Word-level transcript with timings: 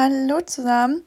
Hallo 0.00 0.40
zusammen. 0.42 1.02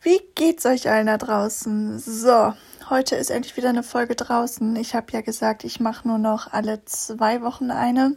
Wie 0.00 0.20
geht's 0.34 0.66
euch 0.66 0.90
allen 0.90 1.06
da 1.06 1.16
draußen? 1.16 2.00
So, 2.00 2.54
heute 2.88 3.14
ist 3.14 3.30
endlich 3.30 3.56
wieder 3.56 3.68
eine 3.68 3.84
Folge 3.84 4.16
draußen. 4.16 4.74
Ich 4.74 4.96
habe 4.96 5.12
ja 5.12 5.20
gesagt, 5.20 5.62
ich 5.62 5.78
mache 5.78 6.08
nur 6.08 6.18
noch 6.18 6.52
alle 6.52 6.84
zwei 6.86 7.40
Wochen 7.40 7.70
eine. 7.70 8.16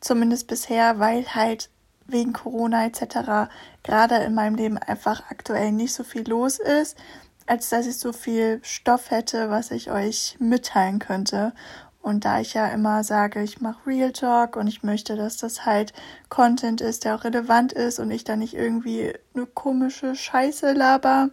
Zumindest 0.00 0.48
bisher, 0.48 0.98
weil 0.98 1.34
halt 1.34 1.70
wegen 2.06 2.34
Corona 2.34 2.84
etc. 2.84 3.50
gerade 3.82 4.16
in 4.16 4.34
meinem 4.34 4.54
Leben 4.54 4.76
einfach 4.76 5.22
aktuell 5.30 5.72
nicht 5.72 5.94
so 5.94 6.04
viel 6.04 6.28
los 6.28 6.58
ist, 6.58 6.98
als 7.46 7.70
dass 7.70 7.86
ich 7.86 7.96
so 7.96 8.12
viel 8.12 8.60
Stoff 8.62 9.10
hätte, 9.10 9.48
was 9.48 9.70
ich 9.70 9.90
euch 9.90 10.36
mitteilen 10.40 10.98
könnte. 10.98 11.54
Und 12.02 12.24
da 12.24 12.40
ich 12.40 12.54
ja 12.54 12.66
immer 12.66 13.04
sage, 13.04 13.42
ich 13.42 13.60
mache 13.60 13.86
Real 13.86 14.12
Talk 14.12 14.56
und 14.56 14.66
ich 14.66 14.82
möchte, 14.82 15.16
dass 15.16 15.36
das 15.36 15.64
halt 15.64 15.92
Content 16.28 16.80
ist, 16.80 17.04
der 17.04 17.14
auch 17.14 17.24
relevant 17.24 17.72
ist 17.72 18.00
und 18.00 18.10
ich 18.10 18.24
da 18.24 18.34
nicht 18.34 18.54
irgendwie 18.54 19.12
eine 19.34 19.46
komische 19.46 20.16
Scheiße 20.16 20.72
laber, 20.72 21.30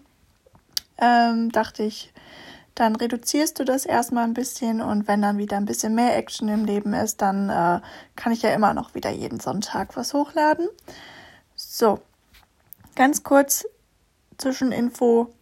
ähm, 0.99 1.51
dachte 1.51 1.83
ich, 1.83 2.13
dann 2.75 2.95
reduzierst 2.95 3.59
du 3.59 3.65
das 3.65 3.85
erstmal 3.85 4.25
ein 4.25 4.35
bisschen 4.35 4.79
und 4.81 5.07
wenn 5.07 5.23
dann 5.23 5.39
wieder 5.39 5.57
ein 5.57 5.65
bisschen 5.65 5.95
mehr 5.95 6.15
Action 6.15 6.47
im 6.47 6.65
Leben 6.65 6.93
ist, 6.93 7.21
dann 7.21 7.49
äh, 7.49 7.81
kann 8.15 8.31
ich 8.31 8.43
ja 8.43 8.51
immer 8.51 8.73
noch 8.75 8.93
wieder 8.93 9.09
jeden 9.09 9.39
Sonntag 9.39 9.97
was 9.97 10.13
hochladen. 10.13 10.69
So, 11.55 11.99
ganz 12.95 13.23
kurz 13.23 13.65
Zwischeninfo 14.37 15.33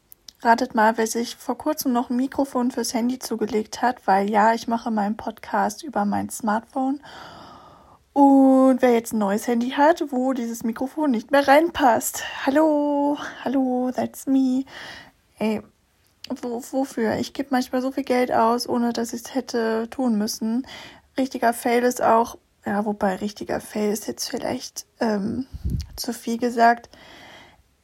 Ratet 0.43 0.75
mal, 0.75 0.97
wer 0.97 1.07
sich 1.07 1.35
vor 1.35 1.57
kurzem 1.57 1.93
noch 1.93 2.11
ein 2.11 2.15
Mikrofon 2.15 2.69
fürs 2.69 2.93
Handy 2.93 3.17
zugelegt 3.17 3.81
hat, 3.81 4.05
weil 4.05 4.29
ja, 4.29 4.53
ich 4.53 4.67
mache 4.67 4.91
meinen 4.91 5.17
Podcast 5.17 5.81
über 5.81 6.05
mein 6.05 6.29
Smartphone. 6.29 7.01
Und 8.13 8.81
wer 8.81 8.93
jetzt 8.93 9.13
ein 9.13 9.17
neues 9.17 9.47
Handy 9.47 9.71
hat, 9.71 10.03
wo 10.11 10.33
dieses 10.33 10.63
Mikrofon 10.63 11.09
nicht 11.09 11.31
mehr 11.31 11.47
reinpasst. 11.47 12.23
Hallo, 12.45 13.17
hallo, 13.43 13.91
that's 13.95 14.27
me. 14.27 14.65
Ey, 15.39 15.63
wo, 16.29 16.61
wofür? 16.71 17.15
Ich 17.15 17.33
gebe 17.33 17.49
manchmal 17.51 17.81
so 17.81 17.91
viel 17.91 18.03
Geld 18.03 18.31
aus, 18.31 18.69
ohne 18.69 18.93
dass 18.93 19.13
ich 19.13 19.23
es 19.23 19.33
hätte 19.33 19.89
tun 19.89 20.19
müssen. 20.19 20.67
Richtiger 21.17 21.51
Fail 21.53 21.81
ist 21.83 22.03
auch, 22.03 22.37
ja, 22.63 22.85
wobei 22.85 23.15
richtiger 23.15 23.59
Fail 23.59 23.91
ist 23.91 24.05
jetzt 24.05 24.29
vielleicht 24.29 24.85
ähm, 24.99 25.47
zu 25.95 26.13
viel 26.13 26.37
gesagt. 26.37 26.89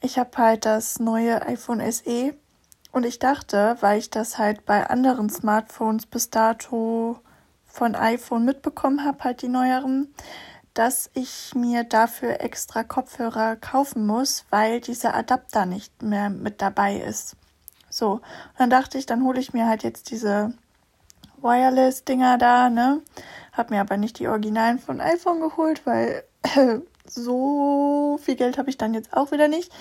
Ich 0.02 0.20
habe 0.20 0.38
halt 0.38 0.66
das 0.66 1.00
neue 1.00 1.42
iPhone 1.48 1.80
SE 1.92 2.36
und 2.94 3.06
ich 3.06 3.18
dachte, 3.18 3.76
weil 3.82 3.98
ich 3.98 4.12
das 4.12 4.38
halt 4.38 4.66
bei 4.66 4.88
anderen 4.88 5.28
Smartphones 5.30 6.06
bis 6.06 6.30
dato 6.30 7.20
von 7.66 7.96
iPhone 7.96 8.46
mitbekommen 8.46 9.04
habe, 9.04 9.24
halt 9.24 9.42
die 9.42 9.48
neueren, 9.48 10.14
dass 10.76 11.10
ich 11.16 11.54
mir 11.56 11.84
dafür 11.84 12.42
extra 12.42 12.84
Kopfhörer 12.84 13.56
kaufen 13.56 14.06
muss, 14.06 14.46
weil 14.52 14.80
dieser 14.80 15.16
Adapter 15.16 15.66
nicht 15.66 16.04
mehr 16.04 16.30
mit 16.30 16.62
dabei 16.62 16.98
ist. 16.98 17.36
So, 17.90 18.14
und 18.14 18.22
dann 18.60 18.70
dachte 18.70 19.00
ich, 19.00 19.08
dann 19.08 19.24
hole 19.24 19.40
ich 19.40 19.54
mir 19.54 19.68
halt 19.68 19.82
jetzt 19.82 20.12
diese 20.12 20.54
Wireless-Dinger 21.42 22.38
da, 22.38 22.70
ne? 22.70 23.02
Hab 23.54 23.72
mir 23.72 23.82
aber 23.82 23.98
nicht 23.98 24.20
die 24.20 24.28
Originalen 24.28 24.78
von 24.78 25.02
iPhone 25.02 25.42
geholt, 25.42 25.84
weil 25.86 26.24
so 27.06 28.20
viel 28.22 28.36
Geld 28.36 28.60
habe 28.60 28.70
ich 28.70 28.78
dann 28.78 28.94
jetzt 28.94 29.14
auch 29.14 29.32
wieder 29.32 29.48
nicht. 29.48 29.72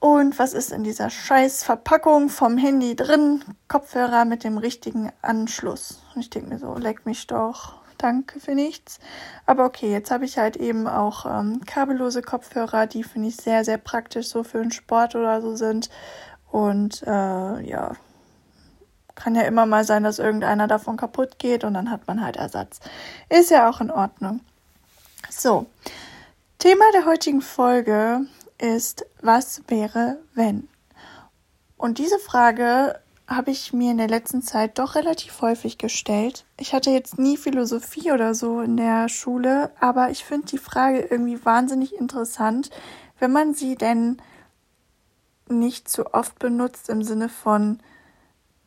Und 0.00 0.38
was 0.38 0.54
ist 0.54 0.72
in 0.72 0.82
dieser 0.82 1.10
scheiß 1.10 1.62
Verpackung 1.62 2.30
vom 2.30 2.56
Handy 2.56 2.96
drin? 2.96 3.44
Kopfhörer 3.68 4.24
mit 4.24 4.44
dem 4.44 4.56
richtigen 4.56 5.12
Anschluss. 5.20 6.02
Und 6.14 6.22
ich 6.22 6.30
denke 6.30 6.48
mir 6.48 6.58
so, 6.58 6.74
leck 6.74 7.04
mich 7.04 7.26
doch. 7.26 7.74
Danke 7.98 8.40
für 8.40 8.54
nichts. 8.54 8.98
Aber 9.44 9.66
okay, 9.66 9.92
jetzt 9.92 10.10
habe 10.10 10.24
ich 10.24 10.38
halt 10.38 10.56
eben 10.56 10.86
auch 10.86 11.26
ähm, 11.26 11.60
kabellose 11.66 12.22
Kopfhörer, 12.22 12.86
die 12.86 13.04
finde 13.04 13.28
ich 13.28 13.36
sehr, 13.36 13.62
sehr 13.62 13.76
praktisch 13.76 14.28
so 14.28 14.42
für 14.42 14.62
den 14.62 14.70
Sport 14.70 15.14
oder 15.14 15.42
so 15.42 15.54
sind. 15.54 15.90
Und 16.50 17.02
äh, 17.02 17.60
ja, 17.60 17.92
kann 19.14 19.34
ja 19.34 19.42
immer 19.42 19.66
mal 19.66 19.84
sein, 19.84 20.02
dass 20.02 20.18
irgendeiner 20.18 20.66
davon 20.66 20.96
kaputt 20.96 21.38
geht 21.38 21.62
und 21.62 21.74
dann 21.74 21.90
hat 21.90 22.06
man 22.06 22.22
halt 22.22 22.36
Ersatz. 22.36 22.80
Ist 23.28 23.50
ja 23.50 23.68
auch 23.68 23.82
in 23.82 23.90
Ordnung. 23.90 24.40
So, 25.28 25.66
Thema 26.58 26.84
der 26.94 27.04
heutigen 27.04 27.42
Folge 27.42 28.22
ist, 28.60 29.06
was 29.20 29.62
wäre, 29.68 30.18
wenn? 30.34 30.68
Und 31.76 31.98
diese 31.98 32.18
Frage 32.18 33.00
habe 33.26 33.52
ich 33.52 33.72
mir 33.72 33.92
in 33.92 33.98
der 33.98 34.08
letzten 34.08 34.42
Zeit 34.42 34.78
doch 34.78 34.96
relativ 34.96 35.40
häufig 35.40 35.78
gestellt. 35.78 36.44
Ich 36.58 36.74
hatte 36.74 36.90
jetzt 36.90 37.18
nie 37.18 37.36
Philosophie 37.36 38.10
oder 38.10 38.34
so 38.34 38.60
in 38.60 38.76
der 38.76 39.08
Schule, 39.08 39.70
aber 39.78 40.10
ich 40.10 40.24
finde 40.24 40.48
die 40.48 40.58
Frage 40.58 41.00
irgendwie 41.00 41.44
wahnsinnig 41.44 41.94
interessant, 41.94 42.70
wenn 43.20 43.30
man 43.30 43.54
sie 43.54 43.76
denn 43.76 44.20
nicht 45.48 45.88
zu 45.88 46.12
oft 46.12 46.38
benutzt 46.38 46.88
im 46.88 47.02
Sinne 47.02 47.28
von, 47.28 47.80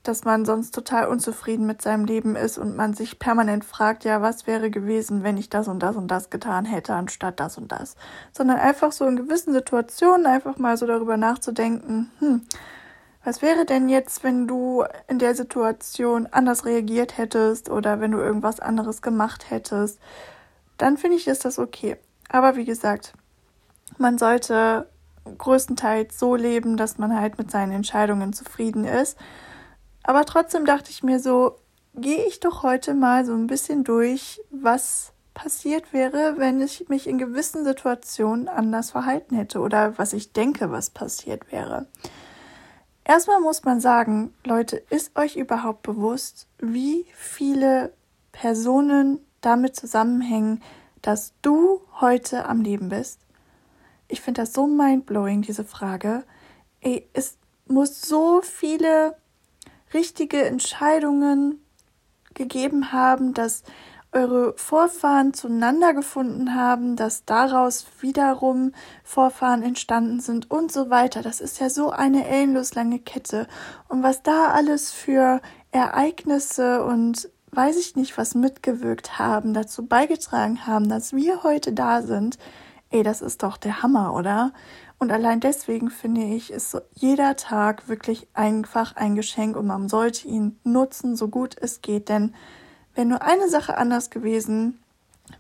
dass 0.04 0.26
man 0.26 0.44
sonst 0.44 0.76
total 0.76 1.08
unzufrieden 1.08 1.66
mit 1.66 1.82
seinem 1.82 2.04
Leben 2.04 2.36
ist 2.36 2.58
und 2.58 2.76
man 2.76 2.94
sich 2.94 3.20
permanent 3.20 3.64
fragt, 3.64 4.04
ja, 4.04 4.22
was 4.22 4.46
wäre 4.46 4.70
gewesen, 4.70 5.24
wenn 5.24 5.38
ich 5.38 5.50
das 5.50 5.70
und 5.70 5.80
das 5.80 5.96
und 5.96 6.10
das 6.10 6.30
getan 6.30 6.66
hätte, 6.66 6.94
anstatt 6.94 7.40
das 7.40 7.58
und 7.58 7.72
das. 7.72 7.96
Sondern 8.34 8.58
einfach 8.60 8.92
so 8.92 9.06
in 9.08 9.16
gewissen 9.16 9.54
Situationen 9.54 10.26
einfach 10.26 10.58
mal 10.58 10.76
so 10.76 10.86
darüber 10.86 11.16
nachzudenken, 11.16 12.12
hm, 12.20 12.42
was 13.24 13.42
wäre 13.42 13.66
denn 13.66 13.88
jetzt, 13.88 14.26
wenn 14.26 14.46
du 14.46 14.84
in 15.08 15.20
der 15.20 15.34
Situation 15.36 16.28
anders 16.30 16.66
reagiert 16.66 17.18
hättest 17.18 17.70
oder 17.70 18.02
wenn 18.02 18.12
du 18.12 18.20
irgendwas 18.20 18.60
anderes 18.60 19.02
gemacht 19.02 19.50
hättest? 19.50 20.00
Dann 20.78 20.98
finde 20.98 21.16
ich, 21.16 21.28
ist 21.28 21.46
das 21.46 21.58
okay. 21.58 21.96
Aber 22.28 22.58
wie 22.58 22.66
gesagt, 22.66 23.14
man 23.98 24.18
sollte 24.18 24.90
größtenteils 25.38 26.20
so 26.20 26.36
leben, 26.36 26.76
dass 26.76 26.98
man 26.98 27.18
halt 27.18 27.38
mit 27.38 27.50
seinen 27.50 27.72
Entscheidungen 27.72 28.34
zufrieden 28.34 28.84
ist 28.84 29.18
aber 30.04 30.26
trotzdem 30.26 30.66
dachte 30.66 30.92
ich 30.92 31.04
mir 31.04 31.20
so, 31.20 31.58
gehe 31.96 32.26
ich 32.26 32.40
doch 32.40 32.64
heute 32.64 32.94
mal 32.94 33.26
so 33.26 33.34
ein 33.34 33.48
bisschen 33.48 33.84
durch, 33.84 34.42
was 34.52 35.14
passiert 35.34 35.94
wäre, 35.94 36.36
wenn 36.38 36.62
ich 36.62 36.90
mich 36.90 37.08
in 37.08 37.18
gewissen 37.18 37.64
Situationen 37.64 38.48
anders 38.48 38.92
verhalten 38.92 39.36
hätte 39.36 39.60
oder 39.60 39.98
was 39.98 40.14
ich 40.14 40.32
denke, 40.34 40.72
was 40.72 40.90
passiert 40.90 41.52
wäre. 41.52 41.88
Erstmal 43.06 43.42
muss 43.42 43.64
man 43.64 43.80
sagen, 43.80 44.34
Leute, 44.46 44.78
ist 44.90 45.18
euch 45.18 45.36
überhaupt 45.36 45.82
bewusst, 45.82 46.48
wie 46.60 47.06
viele 47.16 47.92
Personen 48.32 49.20
damit 49.42 49.76
zusammenhängen, 49.76 50.62
dass 51.02 51.34
du 51.42 51.82
heute 52.00 52.46
am 52.46 52.62
Leben 52.62 52.90
bist? 52.90 53.20
Ich 54.08 54.22
finde 54.22 54.42
das 54.42 54.54
so 54.54 54.68
mindblowing, 54.68 55.42
diese 55.42 55.66
Frage. 55.66 56.24
Ey, 56.80 57.10
es 57.14 57.38
muss 57.68 58.02
so 58.02 58.42
viele 58.42 59.16
richtige 59.94 60.44
Entscheidungen 60.46 61.64
gegeben 62.34 62.92
haben, 62.92 63.34
dass 63.34 63.64
eure 64.14 64.54
Vorfahren 64.58 65.34
zueinander 65.34 65.94
gefunden 65.94 66.56
haben, 66.56 66.96
dass 66.96 67.26
daraus 67.26 67.86
wiederum 68.00 68.72
Vorfahren 69.04 69.64
entstanden 69.64 70.20
sind 70.20 70.52
und 70.52 70.72
so 70.72 70.90
weiter. 70.90 71.22
Das 71.22 71.42
ist 71.42 71.60
ja 71.60 71.70
so 71.70 71.90
eine 71.90 72.28
endlos 72.28 72.76
lange 72.76 73.00
Kette. 73.00 73.48
Und 73.88 74.04
was 74.04 74.22
da 74.22 74.52
alles 74.52 74.92
für 74.92 75.42
Ereignisse 75.72 76.84
und 76.84 77.30
weiß 77.52 77.78
ich 77.78 77.96
nicht, 77.96 78.18
was 78.18 78.36
mitgewirkt 78.36 79.20
haben, 79.20 79.54
dazu 79.54 79.86
beigetragen 79.86 80.66
haben, 80.66 80.90
dass 80.90 81.14
wir 81.14 81.44
heute 81.44 81.74
da 81.74 82.02
sind, 82.02 82.38
ey, 82.90 83.04
das 83.04 83.22
ist 83.22 83.44
doch 83.44 83.58
der 83.58 83.82
Hammer, 83.82 84.14
oder? 84.14 84.54
Und 85.04 85.12
allein 85.12 85.42
deswegen 85.42 85.90
finde 85.90 86.22
ich, 86.22 86.50
ist 86.50 86.82
jeder 86.94 87.36
Tag 87.36 87.90
wirklich 87.90 88.26
einfach 88.34 88.96
ein 88.96 89.16
Geschenk 89.16 89.58
und 89.58 89.68
man 89.68 89.90
sollte 89.90 90.30
ihn 90.30 90.58
nutzen, 90.64 91.18
so 91.18 91.28
gut 91.28 91.58
es 91.60 91.82
geht. 91.82 92.08
Denn 92.08 92.34
wäre 92.96 93.06
nur 93.06 93.22
eine 93.22 93.50
Sache 93.50 93.76
anders 93.76 94.12
gewesen, 94.12 94.82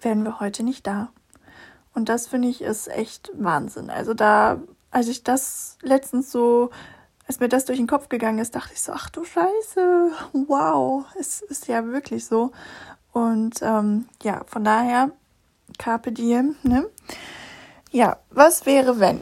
wären 0.01 0.23
wir 0.25 0.41
heute 0.41 0.63
nicht 0.63 0.85
da. 0.85 1.13
Und 1.93 2.09
das 2.09 2.27
finde 2.27 2.49
ich 2.49 2.61
ist 2.61 2.89
echt 2.89 3.31
Wahnsinn. 3.35 3.89
Also 3.89 4.13
da, 4.13 4.61
als 4.91 5.07
ich 5.07 5.23
das 5.23 5.77
letztens 5.81 6.29
so, 6.29 6.69
als 7.25 7.39
mir 7.39 7.47
das 7.47 7.63
durch 7.63 7.77
den 7.77 7.87
Kopf 7.87 8.09
gegangen 8.09 8.39
ist, 8.39 8.55
dachte 8.55 8.73
ich 8.73 8.81
so, 8.81 8.91
ach 8.91 9.09
du 9.11 9.23
Scheiße, 9.23 10.11
wow, 10.33 11.05
es 11.17 11.41
ist 11.41 11.69
ja 11.69 11.85
wirklich 11.85 12.25
so. 12.25 12.51
Und 13.13 13.61
ähm, 13.61 14.09
ja, 14.23 14.41
von 14.45 14.65
daher, 14.65 15.11
Carpe 15.77 16.11
Diem, 16.11 16.57
ne? 16.63 16.85
Ja, 17.91 18.17
was 18.29 18.65
wäre, 18.65 18.99
wenn? 18.99 19.21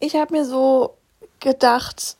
Ich 0.00 0.16
habe 0.16 0.34
mir 0.34 0.44
so 0.44 0.96
gedacht, 1.40 2.16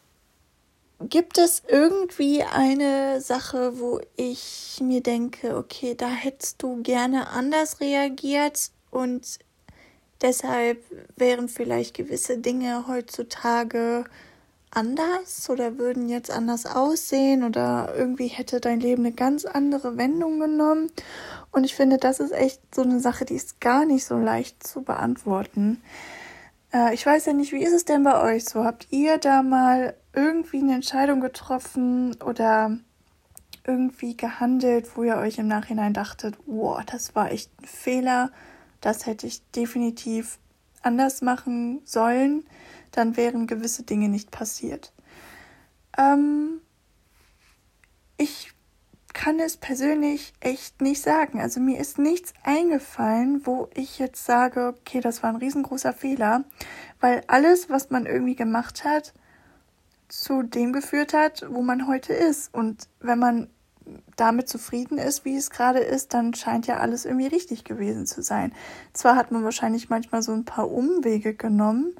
gibt 1.01 1.39
es 1.39 1.63
irgendwie 1.67 2.43
eine 2.43 3.21
Sache, 3.21 3.79
wo 3.79 4.01
ich 4.17 4.79
mir 4.83 5.03
denke, 5.03 5.57
okay, 5.57 5.95
da 5.95 6.09
hättest 6.09 6.63
du 6.63 6.83
gerne 6.83 7.29
anders 7.29 7.81
reagiert 7.81 8.71
und 8.91 9.39
deshalb 10.23 10.83
wären 11.17 11.49
vielleicht 11.49 11.95
gewisse 11.95 12.39
Dinge 12.39 12.87
heutzutage 12.87 14.05
anders 14.71 15.49
oder 15.51 15.79
würden 15.79 16.09
jetzt 16.09 16.31
anders 16.31 16.67
aussehen 16.67 17.45
oder 17.45 17.95
irgendwie 17.97 18.27
hätte 18.27 18.61
dein 18.61 18.81
Leben 18.81 19.05
eine 19.05 19.15
ganz 19.15 19.45
andere 19.45 19.97
Wendung 19.97 20.41
genommen. 20.41 20.91
Und 21.53 21.65
ich 21.65 21.75
finde, 21.75 21.99
das 21.99 22.21
ist 22.21 22.33
echt 22.33 22.61
so 22.75 22.83
eine 22.83 23.01
Sache, 23.01 23.25
die 23.25 23.35
ist 23.35 23.61
gar 23.61 23.85
nicht 23.85 24.05
so 24.05 24.19
leicht 24.19 24.67
zu 24.67 24.83
beantworten. 24.83 25.81
Äh, 26.75 26.93
ich 26.93 27.07
weiß 27.07 27.27
ja 27.27 27.33
nicht, 27.33 27.53
wie 27.53 27.63
ist 27.63 27.73
es 27.73 27.85
denn 27.85 28.03
bei 28.03 28.21
euch 28.21 28.45
so? 28.45 28.65
Habt 28.65 28.89
ihr 28.91 29.19
da 29.19 29.43
mal 29.43 29.95
irgendwie 30.13 30.59
eine 30.59 30.75
Entscheidung 30.75 31.21
getroffen 31.21 32.21
oder 32.23 32.77
irgendwie 33.67 34.17
gehandelt, 34.17 34.97
wo 34.97 35.05
ihr 35.05 35.17
euch 35.17 35.39
im 35.39 35.49
Nachhinein 35.49 35.95
dachtet, 35.95 36.37
wow, 36.47 36.85
das 36.85 37.15
war 37.15 37.31
echt 37.33 37.51
ein 37.63 37.67
Fehler, 37.67 38.31
das 38.81 39.07
hätte 39.07 39.27
ich 39.27 39.43
definitiv 39.53 40.39
anders 40.83 41.23
machen 41.23 41.81
sollen, 41.85 42.45
dann 42.91 43.17
wären 43.17 43.47
gewisse 43.47 43.85
Dinge 43.85 44.11
nicht 44.11 44.31
passiert. 44.31 44.93
Ähm, 45.97 46.61
ich 48.19 48.53
kann 49.15 49.41
es 49.41 49.57
persönlich 49.57 50.35
echt 50.41 50.83
nicht 50.83 51.01
sagen. 51.01 51.41
Also 51.41 51.61
mir 51.61 51.79
ist 51.79 51.99
nichts 51.99 52.35
eingefallen, 52.43 53.47
wo 53.47 53.69
ich 53.73 53.99
jetzt 53.99 54.27
sage, 54.27 54.75
okay, 54.79 55.01
das 55.01 55.23
war 55.23 55.31
ein 55.31 55.37
riesengroßer 55.37 55.95
Fehler, 55.95 56.45
weil 57.01 57.23
alles, 57.29 57.71
was 57.71 57.89
man 57.89 58.05
irgendwie 58.05 58.35
gemacht 58.35 58.85
hat, 58.85 59.15
zu 60.09 60.43
dem 60.43 60.73
geführt 60.73 61.15
hat, 61.15 61.47
wo 61.49 61.63
man 61.63 61.87
heute 61.87 62.13
ist. 62.13 62.53
Und 62.53 62.89
wenn 63.01 63.19
man 63.19 63.49
damit 64.17 64.49
zufrieden 64.49 64.99
ist, 64.99 65.25
wie 65.25 65.37
es 65.37 65.51
gerade 65.51 65.81
ist, 65.81 66.13
dann 66.13 66.35
scheint 66.35 66.67
ja 66.67 66.79
alles 66.79 67.05
irgendwie 67.05 67.27
richtig 67.27 67.65
gewesen 67.65 68.07
zu 68.07 68.23
sein. 68.23 68.53
Zwar 68.93 69.17
hat 69.17 69.31
man 69.31 69.45
wahrscheinlich 69.45 69.89
manchmal 69.91 70.23
so 70.23 70.33
ein 70.33 70.45
paar 70.45 70.71
Umwege 70.71 71.35
genommen, 71.35 71.95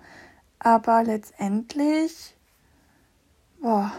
aber 0.59 1.03
letztendlich, 1.05 2.37
boah, 3.61 3.93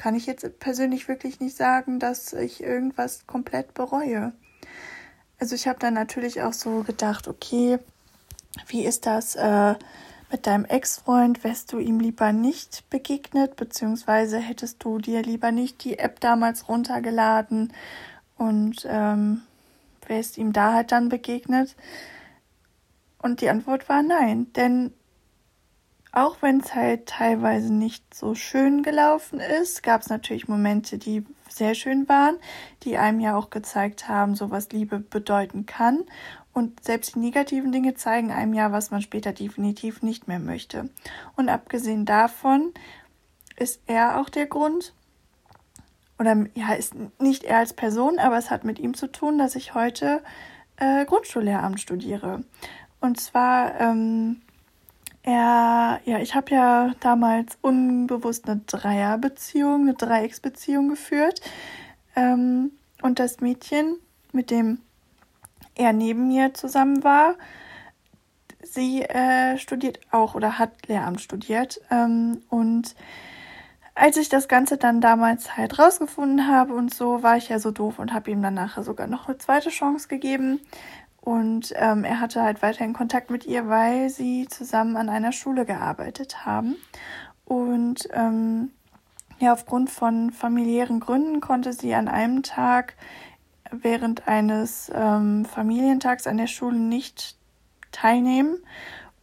kann 0.00 0.14
ich 0.14 0.24
jetzt 0.24 0.58
persönlich 0.60 1.08
wirklich 1.08 1.40
nicht 1.40 1.54
sagen, 1.54 1.98
dass 1.98 2.32
ich 2.32 2.62
irgendwas 2.62 3.26
komplett 3.26 3.74
bereue. 3.74 4.32
Also 5.38 5.54
ich 5.54 5.68
habe 5.68 5.78
dann 5.78 5.92
natürlich 5.92 6.40
auch 6.40 6.54
so 6.54 6.84
gedacht, 6.84 7.28
okay, 7.28 7.78
wie 8.66 8.86
ist 8.86 9.04
das 9.04 9.36
äh, 9.36 9.74
mit 10.32 10.46
deinem 10.46 10.64
Ex-Freund? 10.64 11.44
Wärst 11.44 11.74
du 11.74 11.78
ihm 11.78 12.00
lieber 12.00 12.32
nicht 12.32 12.88
begegnet, 12.88 13.56
beziehungsweise 13.56 14.38
hättest 14.38 14.82
du 14.82 15.00
dir 15.00 15.20
lieber 15.20 15.52
nicht 15.52 15.84
die 15.84 15.98
App 15.98 16.18
damals 16.20 16.66
runtergeladen 16.66 17.70
und 18.38 18.86
ähm, 18.88 19.42
wärst 20.06 20.38
ihm 20.38 20.54
da 20.54 20.72
halt 20.72 20.92
dann 20.92 21.10
begegnet? 21.10 21.76
Und 23.18 23.42
die 23.42 23.50
Antwort 23.50 23.90
war 23.90 24.02
nein, 24.02 24.50
denn 24.54 24.94
auch 26.12 26.38
wenn 26.40 26.60
es 26.60 26.74
halt 26.74 27.06
teilweise 27.06 27.72
nicht 27.72 28.14
so 28.14 28.34
schön 28.34 28.82
gelaufen 28.82 29.40
ist, 29.40 29.82
gab 29.82 30.00
es 30.00 30.08
natürlich 30.08 30.48
Momente, 30.48 30.98
die 30.98 31.24
sehr 31.48 31.74
schön 31.74 32.08
waren, 32.08 32.36
die 32.82 32.96
einem 32.96 33.20
ja 33.20 33.36
auch 33.36 33.50
gezeigt 33.50 34.08
haben, 34.08 34.34
so 34.34 34.50
was 34.50 34.70
Liebe 34.70 34.98
bedeuten 34.98 35.66
kann. 35.66 36.04
Und 36.52 36.84
selbst 36.84 37.14
die 37.14 37.20
negativen 37.20 37.70
Dinge 37.70 37.94
zeigen 37.94 38.32
einem 38.32 38.54
ja, 38.54 38.72
was 38.72 38.90
man 38.90 39.02
später 39.02 39.32
definitiv 39.32 40.02
nicht 40.02 40.26
mehr 40.26 40.40
möchte. 40.40 40.90
Und 41.36 41.48
abgesehen 41.48 42.06
davon 42.06 42.72
ist 43.56 43.80
er 43.86 44.20
auch 44.20 44.28
der 44.28 44.46
Grund, 44.46 44.94
oder 46.18 46.46
ja, 46.54 46.72
ist 46.74 46.94
nicht 47.20 47.44
er 47.44 47.58
als 47.58 47.72
Person, 47.72 48.18
aber 48.18 48.36
es 48.36 48.50
hat 48.50 48.64
mit 48.64 48.78
ihm 48.78 48.94
zu 48.94 49.06
tun, 49.06 49.38
dass 49.38 49.54
ich 49.54 49.74
heute 49.74 50.22
äh, 50.76 51.04
Grundschullehramt 51.04 51.80
studiere. 51.80 52.42
Und 53.00 53.20
zwar 53.20 53.80
ähm, 53.80 54.42
er, 55.22 56.00
ja, 56.04 56.18
ich 56.18 56.34
habe 56.34 56.54
ja 56.54 56.94
damals 57.00 57.58
unbewusst 57.60 58.48
eine 58.48 58.60
Dreierbeziehung, 58.66 59.82
eine 59.82 59.94
Dreiecksbeziehung 59.94 60.88
geführt. 60.88 61.40
Ähm, 62.16 62.72
und 63.02 63.18
das 63.18 63.40
Mädchen, 63.40 63.96
mit 64.32 64.50
dem 64.50 64.78
er 65.74 65.92
neben 65.92 66.28
mir 66.28 66.54
zusammen 66.54 67.04
war, 67.04 67.34
sie 68.62 69.02
äh, 69.02 69.58
studiert 69.58 70.00
auch 70.10 70.34
oder 70.34 70.58
hat 70.58 70.88
Lehramt 70.88 71.20
studiert. 71.20 71.80
Ähm, 71.90 72.42
und 72.48 72.94
als 73.94 74.16
ich 74.16 74.28
das 74.28 74.48
Ganze 74.48 74.76
dann 74.76 75.00
damals 75.00 75.56
halt 75.56 75.78
rausgefunden 75.78 76.46
habe 76.46 76.74
und 76.74 76.94
so, 76.94 77.22
war 77.22 77.36
ich 77.36 77.48
ja 77.48 77.58
so 77.58 77.70
doof 77.70 77.98
und 77.98 78.12
habe 78.12 78.30
ihm 78.30 78.42
dann 78.42 78.54
nachher 78.54 78.82
sogar 78.82 79.06
noch 79.06 79.28
eine 79.28 79.38
zweite 79.38 79.70
Chance 79.70 80.08
gegeben. 80.08 80.60
Und 81.30 81.72
ähm, 81.76 82.02
er 82.02 82.18
hatte 82.18 82.42
halt 82.42 82.60
weiterhin 82.60 82.92
Kontakt 82.92 83.30
mit 83.30 83.46
ihr, 83.46 83.68
weil 83.68 84.10
sie 84.10 84.48
zusammen 84.48 84.96
an 84.96 85.08
einer 85.08 85.30
Schule 85.30 85.64
gearbeitet 85.64 86.44
haben. 86.44 86.74
Und 87.44 88.08
ähm, 88.12 88.72
ja, 89.38 89.52
aufgrund 89.52 89.90
von 89.90 90.32
familiären 90.32 90.98
Gründen 90.98 91.40
konnte 91.40 91.72
sie 91.72 91.94
an 91.94 92.08
einem 92.08 92.42
Tag 92.42 92.96
während 93.70 94.26
eines 94.26 94.90
ähm, 94.92 95.44
Familientags 95.44 96.26
an 96.26 96.36
der 96.36 96.48
Schule 96.48 96.80
nicht 96.80 97.36
teilnehmen. 97.92 98.58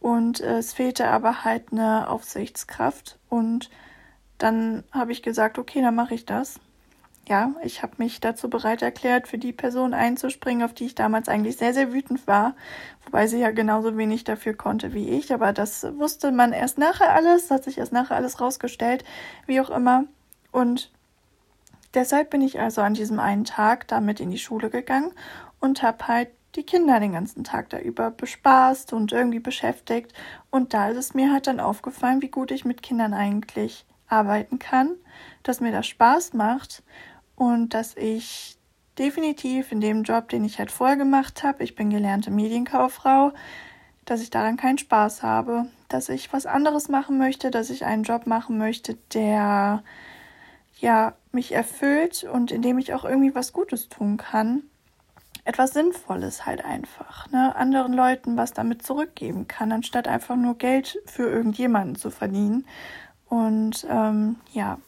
Und 0.00 0.40
äh, 0.40 0.56
es 0.56 0.72
fehlte 0.72 1.08
aber 1.08 1.44
halt 1.44 1.72
eine 1.72 2.08
Aufsichtskraft. 2.08 3.18
Und 3.28 3.68
dann 4.38 4.82
habe 4.92 5.12
ich 5.12 5.22
gesagt, 5.22 5.58
okay, 5.58 5.82
dann 5.82 5.94
mache 5.94 6.14
ich 6.14 6.24
das 6.24 6.58
ja, 7.28 7.54
ich 7.62 7.82
habe 7.82 7.94
mich 7.98 8.20
dazu 8.20 8.48
bereit 8.48 8.82
erklärt, 8.82 9.28
für 9.28 9.38
die 9.38 9.52
Person 9.52 9.92
einzuspringen, 9.92 10.64
auf 10.64 10.72
die 10.72 10.86
ich 10.86 10.94
damals 10.94 11.28
eigentlich 11.28 11.56
sehr, 11.56 11.74
sehr 11.74 11.92
wütend 11.92 12.26
war. 12.26 12.54
Wobei 13.04 13.26
sie 13.26 13.38
ja 13.38 13.50
genauso 13.50 13.96
wenig 13.96 14.24
dafür 14.24 14.54
konnte 14.54 14.94
wie 14.94 15.10
ich. 15.10 15.32
Aber 15.32 15.52
das 15.52 15.86
wusste 15.98 16.32
man 16.32 16.52
erst 16.52 16.78
nachher 16.78 17.12
alles, 17.12 17.50
hat 17.50 17.64
sich 17.64 17.78
erst 17.78 17.92
nachher 17.92 18.16
alles 18.16 18.40
rausgestellt, 18.40 19.04
wie 19.46 19.60
auch 19.60 19.70
immer. 19.70 20.04
Und 20.52 20.90
deshalb 21.94 22.30
bin 22.30 22.40
ich 22.40 22.58
also 22.60 22.80
an 22.80 22.94
diesem 22.94 23.20
einen 23.20 23.44
Tag 23.44 23.86
damit 23.88 24.20
in 24.20 24.30
die 24.30 24.38
Schule 24.38 24.70
gegangen 24.70 25.12
und 25.60 25.82
habe 25.82 26.08
halt 26.08 26.28
die 26.54 26.64
Kinder 26.64 26.98
den 26.98 27.12
ganzen 27.12 27.44
Tag 27.44 27.68
da 27.68 27.78
über 27.78 28.10
bespaßt 28.10 28.94
und 28.94 29.12
irgendwie 29.12 29.38
beschäftigt. 29.38 30.14
Und 30.50 30.72
da 30.72 30.88
ist 30.88 30.96
es 30.96 31.14
mir 31.14 31.30
halt 31.30 31.46
dann 31.46 31.60
aufgefallen, 31.60 32.22
wie 32.22 32.30
gut 32.30 32.50
ich 32.50 32.64
mit 32.64 32.82
Kindern 32.82 33.12
eigentlich 33.12 33.84
arbeiten 34.08 34.58
kann, 34.58 34.94
dass 35.42 35.60
mir 35.60 35.72
das 35.72 35.86
Spaß 35.86 36.32
macht 36.32 36.82
und 37.38 37.72
dass 37.72 37.96
ich 37.96 38.58
definitiv 38.98 39.70
in 39.70 39.80
dem 39.80 40.02
Job, 40.02 40.28
den 40.28 40.44
ich 40.44 40.58
halt 40.58 40.72
vorher 40.72 40.96
gemacht 40.96 41.44
habe, 41.44 41.62
ich 41.62 41.76
bin 41.76 41.88
gelernte 41.88 42.32
Medienkauffrau, 42.32 43.32
dass 44.04 44.20
ich 44.20 44.30
daran 44.30 44.56
keinen 44.56 44.78
Spaß 44.78 45.22
habe, 45.22 45.66
dass 45.88 46.08
ich 46.08 46.32
was 46.32 46.46
anderes 46.46 46.88
machen 46.88 47.16
möchte, 47.16 47.52
dass 47.52 47.70
ich 47.70 47.84
einen 47.84 48.02
Job 48.02 48.26
machen 48.26 48.58
möchte, 48.58 48.96
der 49.14 49.84
ja 50.80 51.14
mich 51.30 51.52
erfüllt 51.52 52.24
und 52.24 52.50
in 52.50 52.60
dem 52.60 52.76
ich 52.78 52.92
auch 52.92 53.04
irgendwie 53.04 53.36
was 53.36 53.52
Gutes 53.52 53.88
tun 53.88 54.16
kann. 54.16 54.64
Etwas 55.44 55.74
Sinnvolles 55.74 56.44
halt 56.44 56.64
einfach, 56.64 57.30
ne? 57.30 57.54
Anderen 57.54 57.92
Leuten 57.92 58.36
was 58.36 58.52
damit 58.52 58.82
zurückgeben 58.82 59.46
kann, 59.46 59.70
anstatt 59.70 60.08
einfach 60.08 60.36
nur 60.36 60.58
Geld 60.58 60.98
für 61.06 61.28
irgendjemanden 61.30 61.94
zu 61.94 62.10
verdienen. 62.10 62.66
Und 63.28 63.86
ähm, 63.90 64.36
ja, 64.54 64.78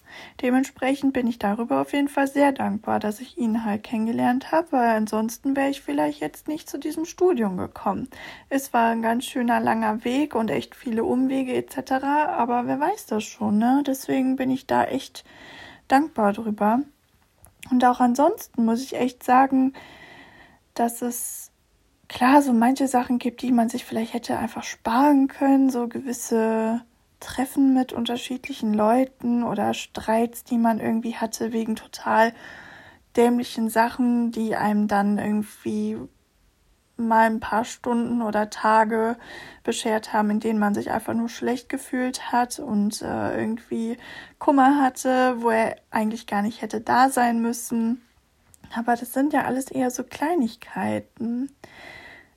dementsprechend 0.40 1.12
bin 1.12 1.26
ich 1.26 1.38
darüber 1.38 1.82
auf 1.82 1.92
jeden 1.92 2.08
Fall 2.08 2.26
sehr 2.26 2.52
dankbar, 2.52 2.98
dass 2.98 3.20
ich 3.20 3.36
ihn 3.36 3.66
halt 3.66 3.82
kennengelernt 3.82 4.50
habe, 4.50 4.72
weil 4.72 4.96
ansonsten 4.96 5.54
wäre 5.56 5.68
ich 5.68 5.82
vielleicht 5.82 6.20
jetzt 6.20 6.48
nicht 6.48 6.68
zu 6.68 6.78
diesem 6.78 7.04
Studium 7.04 7.58
gekommen. 7.58 8.08
Es 8.48 8.72
war 8.72 8.92
ein 8.92 9.02
ganz 9.02 9.26
schöner 9.26 9.60
langer 9.60 10.04
Weg 10.04 10.34
und 10.34 10.50
echt 10.50 10.74
viele 10.74 11.04
Umwege 11.04 11.54
etc., 11.54 11.92
aber 12.02 12.66
wer 12.66 12.80
weiß 12.80 13.06
das 13.06 13.24
schon, 13.24 13.58
ne? 13.58 13.82
Deswegen 13.86 14.36
bin 14.36 14.50
ich 14.50 14.66
da 14.66 14.84
echt 14.84 15.24
dankbar 15.88 16.32
drüber. 16.32 16.80
Und 17.70 17.84
auch 17.84 18.00
ansonsten 18.00 18.64
muss 18.64 18.82
ich 18.82 18.96
echt 18.96 19.22
sagen, 19.22 19.74
dass 20.72 21.02
es 21.02 21.50
klar 22.08 22.40
so 22.40 22.54
manche 22.54 22.88
Sachen 22.88 23.18
gibt, 23.18 23.42
die 23.42 23.52
man 23.52 23.68
sich 23.68 23.84
vielleicht 23.84 24.14
hätte 24.14 24.38
einfach 24.38 24.64
sparen 24.64 25.28
können, 25.28 25.68
so 25.68 25.88
gewisse 25.88 26.80
Treffen 27.20 27.74
mit 27.74 27.92
unterschiedlichen 27.92 28.74
Leuten 28.74 29.42
oder 29.42 29.74
Streits, 29.74 30.44
die 30.44 30.58
man 30.58 30.80
irgendwie 30.80 31.16
hatte 31.16 31.52
wegen 31.52 31.76
total 31.76 32.32
dämlichen 33.16 33.68
Sachen, 33.68 34.32
die 34.32 34.56
einem 34.56 34.88
dann 34.88 35.18
irgendwie 35.18 35.98
mal 36.96 37.26
ein 37.26 37.40
paar 37.40 37.64
Stunden 37.64 38.22
oder 38.22 38.50
Tage 38.50 39.16
beschert 39.64 40.12
haben, 40.12 40.30
in 40.30 40.40
denen 40.40 40.58
man 40.58 40.74
sich 40.74 40.90
einfach 40.90 41.14
nur 41.14 41.28
schlecht 41.28 41.68
gefühlt 41.68 42.30
hat 42.30 42.58
und 42.58 43.02
äh, 43.02 43.38
irgendwie 43.38 43.96
Kummer 44.38 44.80
hatte, 44.82 45.36
wo 45.40 45.50
er 45.50 45.76
eigentlich 45.90 46.26
gar 46.26 46.42
nicht 46.42 46.62
hätte 46.62 46.80
da 46.80 47.08
sein 47.08 47.40
müssen. 47.40 48.02
Aber 48.76 48.94
das 48.94 49.12
sind 49.12 49.32
ja 49.32 49.44
alles 49.44 49.70
eher 49.70 49.90
so 49.90 50.04
Kleinigkeiten. 50.04 51.50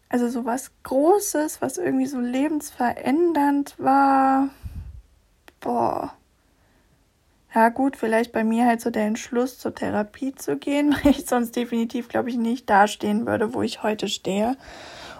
Also 0.10 0.30
so 0.30 0.46
was 0.46 0.72
Großes, 0.84 1.62
was 1.62 1.78
irgendwie 1.78 2.06
so 2.06 2.20
lebensverändernd 2.20 3.76
war, 3.78 4.50
boah. 5.64 6.14
Ja, 7.56 7.70
gut, 7.70 7.98
vielleicht 7.98 8.32
bei 8.32 8.44
mir 8.44 8.66
halt 8.66 8.82
so 8.82 8.90
der 8.90 9.06
Entschluss 9.06 9.60
zur 9.60 9.74
Therapie 9.74 10.34
zu 10.36 10.58
gehen, 10.58 10.96
weil 11.04 11.12
ich 11.12 11.26
sonst 11.26 11.56
definitiv, 11.56 12.10
glaube 12.10 12.30
ich, 12.30 12.38
nicht 12.38 12.70
dastehen 12.70 13.26
würde, 13.26 13.54
wo 13.54 13.62
ich 13.62 13.82
heute 13.82 14.08
stehe. 14.08 14.58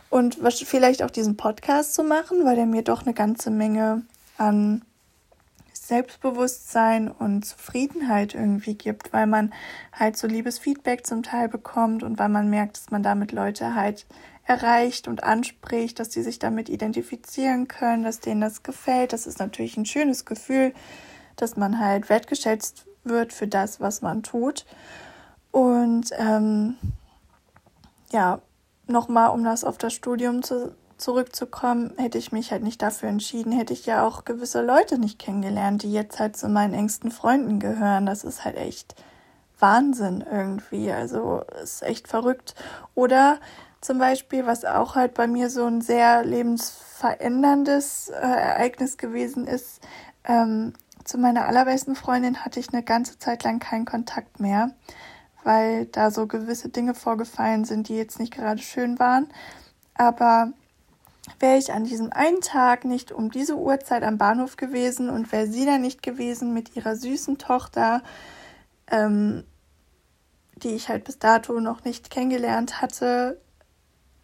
Und 0.10 0.38
vielleicht 0.66 1.02
auch 1.02 1.10
diesen 1.10 1.38
Podcast 1.38 1.96
zu 1.96 2.04
machen, 2.04 2.46
weil 2.46 2.58
er 2.60 2.68
mir 2.68 2.84
doch 2.84 3.04
eine 3.04 3.16
ganze 3.16 3.50
Menge 3.50 4.04
an 4.38 4.84
Selbstbewusstsein 5.74 7.10
und 7.10 7.46
Zufriedenheit 7.46 8.36
irgendwie 8.36 8.76
gibt, 8.76 9.12
weil 9.12 9.28
man 9.28 9.52
halt 9.92 10.16
so 10.16 10.28
liebes 10.28 10.60
Feedback 10.60 11.06
zum 11.06 11.24
Teil 11.24 11.50
bekommt 11.50 12.04
und 12.04 12.20
weil 12.20 12.30
man 12.30 12.50
merkt, 12.50 12.78
dass 12.78 12.92
man 12.92 13.04
damit 13.04 13.32
Leute 13.32 13.76
halt 13.76 14.06
erreicht 14.46 15.08
und 15.08 15.24
anspricht, 15.24 16.00
dass 16.00 16.12
sie 16.12 16.22
sich 16.22 16.40
damit 16.40 16.70
identifizieren 16.70 17.68
können, 17.68 18.04
dass 18.04 18.20
denen 18.20 18.42
das 18.42 18.64
gefällt. 18.64 19.14
Das 19.14 19.26
ist 19.26 19.40
natürlich 19.40 19.78
ein 19.78 19.86
schönes 19.86 20.26
Gefühl, 20.26 20.74
dass 21.36 21.56
man 21.56 21.80
halt 21.80 22.10
wertgeschätzt 22.10 22.86
wird 23.04 23.34
für 23.34 23.48
das, 23.48 23.80
was 23.80 24.02
man 24.02 24.24
tut. 24.24 24.66
Und 25.52 26.10
ähm, 26.18 26.78
ja, 28.12 28.42
nochmal, 28.88 29.30
um 29.30 29.44
das 29.44 29.64
auf 29.64 29.78
das 29.78 29.94
Studium 29.94 30.44
zu, 30.44 30.76
zurückzukommen, 30.98 31.94
hätte 31.98 32.18
ich 32.18 32.32
mich 32.32 32.52
halt 32.52 32.64
nicht 32.64 32.82
dafür 32.82 33.10
entschieden, 33.10 33.52
hätte 33.52 33.74
ich 33.74 33.86
ja 33.86 34.06
auch 34.06 34.26
gewisse 34.26 34.62
Leute 34.62 34.98
nicht 34.98 35.20
kennengelernt, 35.20 35.84
die 35.84 35.94
jetzt 35.94 36.20
halt 36.20 36.36
zu 36.38 36.50
meinen 36.50 36.74
engsten 36.74 37.12
Freunden 37.12 37.60
gehören. 37.60 38.06
Das 38.06 38.24
ist 38.24 38.44
halt 38.44 38.58
echt 38.58 38.96
Wahnsinn 39.60 40.24
irgendwie. 40.30 40.92
Also 40.92 41.44
ist 41.62 41.84
echt 41.84 42.08
verrückt. 42.08 42.56
Oder 42.96 43.40
zum 43.84 44.00
Beispiel, 44.00 44.46
was 44.46 44.64
auch 44.64 44.96
halt 44.96 45.14
bei 45.14 45.28
mir 45.28 45.50
so 45.50 45.66
ein 45.66 45.82
sehr 45.82 46.24
lebensveränderndes 46.24 48.10
äh, 48.10 48.14
Ereignis 48.16 48.98
gewesen 48.98 49.46
ist, 49.46 49.82
ähm, 50.24 50.74
zu 51.04 51.18
meiner 51.18 51.48
allerbesten 51.48 51.96
Freundin 51.96 52.46
hatte 52.46 52.62
ich 52.62 52.72
eine 52.72 52.82
ganze 52.82 53.20
Zeit 53.20 53.44
lang 53.44 53.60
keinen 53.60 53.84
Kontakt 53.84 54.40
mehr, 54.40 54.72
weil 55.44 55.86
da 55.88 56.12
so 56.12 56.28
gewisse 56.28 56.70
Dinge 56.70 56.94
vorgefallen 56.94 57.66
sind, 57.66 57.90
die 57.90 57.98
jetzt 57.98 58.20
nicht 58.20 58.34
gerade 58.34 58.62
schön 58.62 59.00
waren. 59.00 59.28
Aber 59.96 60.54
wäre 61.40 61.58
ich 61.58 61.74
an 61.74 61.84
diesem 61.84 62.14
einen 62.14 62.40
Tag 62.40 62.86
nicht 62.86 63.12
um 63.12 63.32
diese 63.32 63.58
Uhrzeit 63.58 64.04
am 64.04 64.18
Bahnhof 64.18 64.56
gewesen 64.56 65.10
und 65.10 65.34
wäre 65.34 65.48
sie 65.48 65.66
da 65.66 65.78
nicht 65.78 66.04
gewesen 66.04 66.54
mit 66.54 66.76
ihrer 66.78 66.96
süßen 66.96 67.38
Tochter, 67.38 68.02
ähm, 68.90 69.44
die 70.56 70.70
ich 70.70 70.88
halt 70.88 71.04
bis 71.04 71.20
dato 71.20 71.60
noch 71.60 71.84
nicht 71.84 72.10
kennengelernt 72.10 72.82
hatte, 72.82 73.42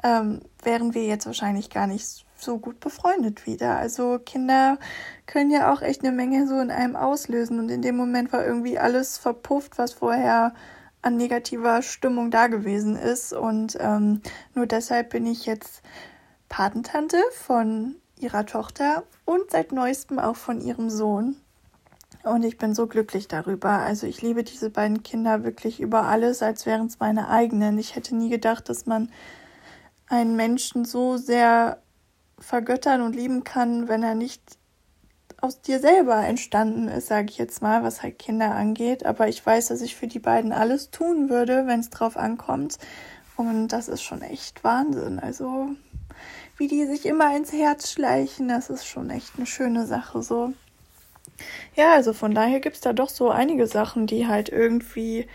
ähm, 0.03 0.41
wären 0.63 0.94
wir 0.94 1.06
jetzt 1.06 1.25
wahrscheinlich 1.25 1.70
gar 1.70 1.88
nicht 1.88 2.25
so 2.38 2.58
gut 2.58 2.79
befreundet 2.79 3.46
wieder. 3.46 3.77
Also 3.77 4.20
Kinder 4.20 4.77
können 5.25 5.51
ja 5.51 5.74
auch 5.74 5.82
echt 5.82 6.03
eine 6.03 6.12
Menge 6.12 6.48
so 6.48 6.60
in 6.60 6.72
einem 6.72 6.96
auslösen 6.96 7.60
und 7.60 7.70
in 7.70 7.82
dem 7.82 7.98
Moment 7.98 8.32
war 8.32 8.46
irgendwie 8.46 8.79
alles 8.79 9.18
verpufft, 9.18 9.77
was 9.77 9.94
vorher 9.94 10.53
an 11.01 11.18
negativer 11.18 11.82
Stimmung 11.82 12.32
da 12.32 12.48
gewesen 12.48 12.96
ist 12.96 13.32
und 13.34 13.77
ähm, 13.79 14.22
nur 14.53 14.68
deshalb 14.68 15.12
bin 15.12 15.25
ich 15.25 15.46
jetzt 15.46 15.82
Patentante 16.50 17.18
von 17.32 17.96
ihrer 18.20 18.46
Tochter 18.46 19.03
und 19.25 19.51
seit 19.51 19.72
neuestem 19.72 20.20
auch 20.20 20.36
von 20.36 20.60
ihrem 20.60 20.89
Sohn. 20.89 21.38
Und 22.24 22.44
ich 22.44 22.58
bin 22.58 22.75
so 22.75 22.86
glücklich 22.88 23.29
darüber. 23.29 23.70
Also 23.70 24.06
ich 24.06 24.22
liebe 24.22 24.44
diese 24.44 24.70
beiden 24.70 25.03
Kinder 25.03 25.46
wirklich 25.46 25.79
über 25.79 26.03
alles, 26.03 26.41
als 26.44 26.65
wären 26.65 26.88
es 26.88 27.00
meine 27.00 27.29
eigenen. 27.29 27.77
Ich 27.77 27.96
hätte 27.96 28.13
nie 28.13 28.29
gedacht, 28.29 28.68
dass 28.68 28.86
man 28.86 29.10
einen 30.10 30.36
Menschen 30.36 30.86
so 30.86 31.18
sehr 31.18 31.82
vergöttern 32.39 33.01
und 33.01 33.16
lieben 33.16 33.44
kann, 33.44 33.88
wenn 33.88 34.04
er 34.04 34.16
nicht 34.16 34.42
aus 35.42 35.62
dir 35.62 35.80
selber 35.80 36.18
entstanden 36.25 36.89
ist, 36.89 37.08
sage 37.08 37.28
ich 37.30 37.38
jetzt 37.38 37.62
mal, 37.62 37.84
was 37.84 38.04
halt 38.04 38.20
Kinder 38.20 38.56
angeht. 38.56 39.06
Aber 39.06 39.30
ich 39.30 39.46
weiß, 39.46 39.68
dass 39.68 39.82
ich 39.82 39.96
für 39.96 40.08
die 40.08 40.20
beiden 40.20 40.51
alles 40.51 40.92
tun 40.92 41.30
würde, 41.30 41.66
wenn 41.66 41.80
es 41.80 41.89
drauf 41.89 42.18
ankommt. 42.18 42.78
Und 43.38 43.70
das 43.70 43.88
ist 43.88 44.01
schon 44.01 44.22
echt 44.22 44.63
Wahnsinn. 44.63 45.20
Also 45.20 45.70
wie 46.58 46.68
die 46.68 46.86
sich 46.86 47.06
immer 47.06 47.36
ins 47.38 47.54
Herz 47.54 47.92
schleichen, 47.92 48.50
das 48.50 48.70
ist 48.70 48.86
schon 48.86 49.10
echt 49.10 49.32
eine 49.38 49.46
schöne 49.46 49.86
Sache 49.86 50.22
so. 50.22 50.54
Ja, 51.75 51.94
also 51.94 52.12
von 52.12 52.36
daher 52.36 52.60
gibt 52.60 52.75
es 52.75 52.82
da 52.82 52.92
doch 52.92 53.08
so 53.08 53.30
einige 53.30 53.66
Sachen, 53.66 54.08
die 54.08 54.28
halt 54.28 54.50
irgendwie 54.50 55.28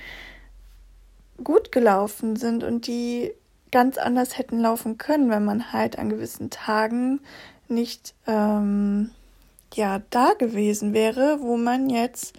gut 1.42 1.72
gelaufen 1.72 2.36
sind 2.36 2.62
und 2.62 2.86
die 2.86 3.32
ganz 3.74 3.98
anders 3.98 4.38
hätten 4.38 4.60
laufen 4.60 4.98
können, 4.98 5.30
wenn 5.30 5.44
man 5.44 5.72
halt 5.72 5.98
an 5.98 6.08
gewissen 6.08 6.48
Tagen 6.48 7.18
nicht 7.66 8.14
ähm, 8.28 9.10
ja 9.74 10.00
da 10.10 10.34
gewesen 10.34 10.94
wäre, 10.94 11.38
wo 11.40 11.56
man 11.56 11.90
jetzt 11.90 12.34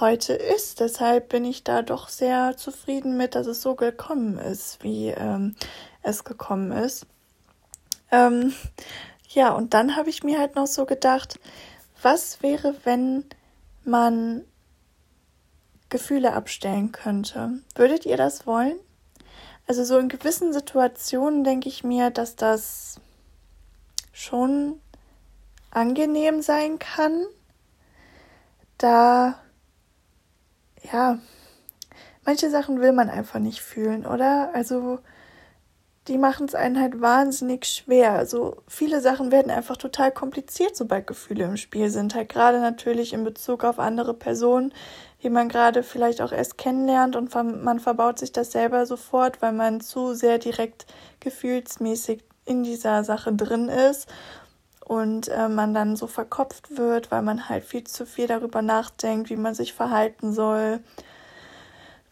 heute 0.00 0.32
ist. 0.32 0.80
Deshalb 0.80 1.28
bin 1.28 1.44
ich 1.44 1.62
da 1.62 1.82
doch 1.82 2.08
sehr 2.08 2.56
zufrieden 2.56 3.16
mit, 3.16 3.36
dass 3.36 3.46
es 3.46 3.62
so 3.62 3.76
gekommen 3.76 4.38
ist, 4.38 4.82
wie 4.82 5.10
ähm, 5.10 5.54
es 6.02 6.24
gekommen 6.24 6.72
ist. 6.72 7.06
Ähm, 8.10 8.52
ja, 9.28 9.52
und 9.52 9.74
dann 9.74 9.94
habe 9.94 10.10
ich 10.10 10.24
mir 10.24 10.40
halt 10.40 10.56
noch 10.56 10.66
so 10.66 10.84
gedacht, 10.84 11.38
was 12.02 12.42
wäre, 12.42 12.74
wenn 12.82 13.24
man 13.84 14.42
Gefühle 15.90 16.32
abstellen 16.32 16.90
könnte? 16.90 17.60
Würdet 17.76 18.04
ihr 18.04 18.16
das 18.16 18.48
wollen? 18.48 18.80
Also 19.66 19.84
so 19.84 19.98
in 19.98 20.08
gewissen 20.08 20.52
Situationen 20.52 21.44
denke 21.44 21.68
ich 21.68 21.84
mir, 21.84 22.10
dass 22.10 22.36
das 22.36 23.00
schon 24.12 24.80
angenehm 25.70 26.42
sein 26.42 26.78
kann, 26.78 27.24
da 28.78 29.38
ja, 30.92 31.18
manche 32.24 32.50
Sachen 32.50 32.80
will 32.80 32.92
man 32.92 33.08
einfach 33.08 33.38
nicht 33.38 33.60
fühlen, 33.60 34.04
oder? 34.04 34.50
Also 34.54 34.98
die 36.08 36.18
machen 36.18 36.46
es 36.46 36.54
einen 36.54 36.80
halt 36.80 37.00
wahnsinnig 37.00 37.66
schwer. 37.66 38.12
Also 38.12 38.56
viele 38.66 39.00
Sachen 39.00 39.30
werden 39.30 39.52
einfach 39.52 39.76
total 39.76 40.10
kompliziert, 40.10 40.76
sobald 40.76 41.06
Gefühle 41.06 41.44
im 41.44 41.56
Spiel 41.56 41.90
sind. 41.90 42.14
Halt 42.14 42.28
gerade 42.28 42.60
natürlich 42.60 43.12
in 43.12 43.22
Bezug 43.22 43.62
auf 43.62 43.78
andere 43.78 44.12
Personen, 44.12 44.74
die 45.22 45.30
man 45.30 45.48
gerade 45.48 45.82
vielleicht 45.82 46.20
auch 46.20 46.32
erst 46.32 46.58
kennenlernt 46.58 47.16
und 47.16 47.34
man 47.34 47.80
verbaut 47.80 48.18
sich 48.18 48.32
das 48.32 48.52
selber 48.52 48.86
sofort, 48.86 49.40
weil 49.40 49.52
man 49.52 49.80
zu 49.80 50.14
sehr 50.14 50.38
direkt 50.38 50.86
gefühlsmäßig 51.20 52.24
in 52.44 52.62
dieser 52.64 53.04
Sache 53.04 53.32
drin 53.32 53.68
ist 53.68 54.08
und 54.84 55.28
äh, 55.28 55.48
man 55.48 55.74
dann 55.74 55.96
so 55.96 56.06
verkopft 56.06 56.76
wird, 56.76 57.10
weil 57.10 57.22
man 57.22 57.48
halt 57.48 57.64
viel 57.64 57.84
zu 57.84 58.04
viel 58.04 58.26
darüber 58.26 58.62
nachdenkt, 58.62 59.30
wie 59.30 59.36
man 59.36 59.54
sich 59.54 59.72
verhalten 59.72 60.32
soll, 60.32 60.80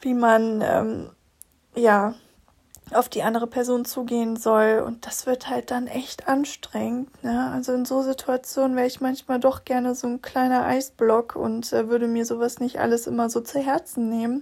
wie 0.00 0.14
man 0.14 0.60
ähm, 0.62 1.10
ja 1.74 2.14
auf 2.92 3.08
die 3.08 3.22
andere 3.22 3.46
Person 3.46 3.84
zugehen 3.84 4.36
soll. 4.36 4.82
Und 4.84 5.06
das 5.06 5.26
wird 5.26 5.48
halt 5.48 5.70
dann 5.70 5.86
echt 5.86 6.28
anstrengend. 6.28 7.22
Ne? 7.22 7.50
Also 7.52 7.72
in 7.72 7.84
so 7.84 8.02
Situationen 8.02 8.76
wäre 8.76 8.86
ich 8.86 9.00
manchmal 9.00 9.40
doch 9.40 9.64
gerne 9.64 9.94
so 9.94 10.06
ein 10.06 10.22
kleiner 10.22 10.64
Eisblock 10.64 11.36
und 11.36 11.72
äh, 11.72 11.88
würde 11.88 12.06
mir 12.06 12.24
sowas 12.24 12.58
nicht 12.58 12.80
alles 12.80 13.06
immer 13.06 13.30
so 13.30 13.40
zu 13.40 13.60
Herzen 13.60 14.08
nehmen 14.08 14.40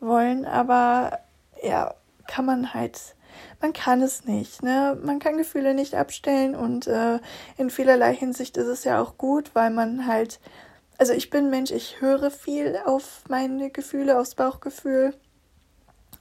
wollen. 0.00 0.44
Aber 0.44 1.18
ja, 1.62 1.94
kann 2.26 2.44
man 2.44 2.74
halt. 2.74 2.98
Man 3.60 3.72
kann 3.72 4.02
es 4.02 4.24
nicht, 4.24 4.62
ne? 4.62 4.98
Man 5.02 5.18
kann 5.18 5.38
Gefühle 5.38 5.72
nicht 5.72 5.94
abstellen 5.94 6.54
und 6.54 6.86
äh, 6.86 7.18
in 7.56 7.70
vielerlei 7.70 8.14
Hinsicht 8.14 8.58
ist 8.58 8.66
es 8.66 8.84
ja 8.84 9.00
auch 9.00 9.16
gut, 9.16 9.54
weil 9.54 9.70
man 9.70 10.06
halt, 10.06 10.38
also 10.98 11.14
ich 11.14 11.30
bin 11.30 11.48
Mensch, 11.48 11.70
ich 11.70 12.00
höre 12.00 12.30
viel 12.30 12.78
auf 12.84 13.24
meine 13.28 13.70
Gefühle, 13.70 14.18
aufs 14.18 14.34
Bauchgefühl 14.34 15.14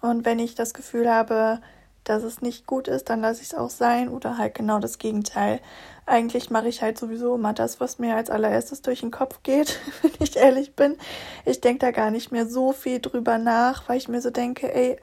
und 0.01 0.25
wenn 0.25 0.39
ich 0.39 0.55
das 0.55 0.73
Gefühl 0.73 1.09
habe, 1.09 1.61
dass 2.03 2.23
es 2.23 2.41
nicht 2.41 2.65
gut 2.65 2.87
ist, 2.87 3.09
dann 3.09 3.21
lasse 3.21 3.41
ich 3.41 3.47
es 3.49 3.53
auch 3.53 3.69
sein 3.69 4.09
oder 4.09 4.37
halt 4.37 4.55
genau 4.55 4.79
das 4.79 4.97
Gegenteil. 4.97 5.59
Eigentlich 6.05 6.49
mache 6.49 6.67
ich 6.67 6.81
halt 6.81 6.97
sowieso 6.97 7.35
immer 7.35 7.53
das, 7.53 7.79
was 7.79 7.99
mir 7.99 8.15
als 8.15 8.29
allererstes 8.29 8.81
durch 8.81 9.01
den 9.01 9.11
Kopf 9.11 9.43
geht, 9.43 9.79
wenn 10.01 10.11
ich 10.19 10.35
ehrlich 10.35 10.75
bin. 10.75 10.97
Ich 11.45 11.61
denke 11.61 11.79
da 11.79 11.91
gar 11.91 12.11
nicht 12.11 12.31
mehr 12.31 12.47
so 12.47 12.71
viel 12.71 12.99
drüber 12.99 13.37
nach, 13.37 13.87
weil 13.87 13.97
ich 13.97 14.07
mir 14.07 14.21
so 14.21 14.31
denke, 14.31 14.73
ey, 14.73 14.97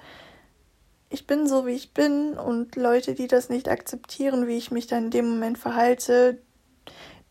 ich 1.10 1.26
bin 1.26 1.46
so, 1.46 1.66
wie 1.66 1.72
ich 1.72 1.94
bin 1.94 2.34
und 2.34 2.76
Leute, 2.76 3.14
die 3.14 3.28
das 3.28 3.48
nicht 3.48 3.68
akzeptieren, 3.68 4.46
wie 4.46 4.58
ich 4.58 4.70
mich 4.70 4.86
dann 4.86 5.04
in 5.04 5.10
dem 5.10 5.28
Moment 5.28 5.56
verhalte, 5.56 6.42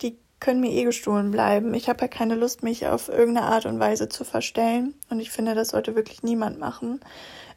die 0.02 0.18
können 0.40 0.62
mir 0.62 0.72
eh 0.72 0.84
gestohlen 0.84 1.30
bleiben. 1.30 1.74
Ich 1.74 1.90
habe 1.90 2.02
ja 2.02 2.08
keine 2.08 2.36
Lust, 2.36 2.64
mich 2.64 2.88
auf 2.88 3.10
irgendeine 3.10 3.48
Art 3.48 3.66
und 3.66 3.80
Weise 3.80 4.10
zu 4.10 4.24
verstellen 4.24 4.96
und 5.10 5.20
ich 5.20 5.30
finde, 5.30 5.54
das 5.54 5.70
sollte 5.70 5.96
wirklich 5.96 6.24
niemand 6.24 6.58
machen. 6.58 7.02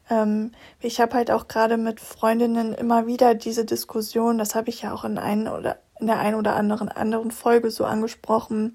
Ähm, 0.09 0.51
ich 0.79 0.99
habe 0.99 1.15
halt 1.15 1.31
auch 1.31 1.47
gerade 1.47 1.77
mit 1.77 1.99
Freundinnen 1.99 2.73
immer 2.73 3.07
wieder 3.07 3.35
diese 3.35 3.65
Diskussion, 3.65 4.37
das 4.37 4.55
habe 4.55 4.69
ich 4.69 4.81
ja 4.81 4.93
auch 4.93 5.03
in, 5.03 5.17
einen 5.17 5.47
oder, 5.47 5.79
in 5.99 6.07
der 6.07 6.19
einen 6.19 6.35
oder 6.35 6.55
anderen 6.55 6.89
anderen 6.89 7.31
Folge 7.31 7.71
so 7.71 7.85
angesprochen. 7.85 8.73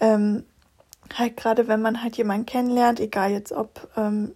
Ähm, 0.00 0.44
halt 1.14 1.36
gerade 1.36 1.68
wenn 1.68 1.82
man 1.82 2.02
halt 2.02 2.16
jemanden 2.16 2.46
kennenlernt, 2.46 3.00
egal 3.00 3.30
jetzt 3.30 3.52
ob 3.52 3.88
ähm, 3.96 4.34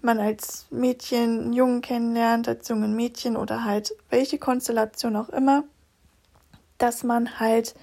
man 0.00 0.18
als 0.18 0.66
Mädchen 0.70 1.40
einen 1.40 1.52
Jungen 1.52 1.80
kennenlernt, 1.80 2.48
als 2.48 2.68
jungen 2.68 2.94
Mädchen 2.94 3.36
oder 3.36 3.64
halt 3.64 3.94
welche 4.08 4.38
Konstellation 4.38 5.16
auch 5.16 5.28
immer, 5.30 5.64
dass 6.78 7.02
man 7.02 7.40
halt 7.40 7.74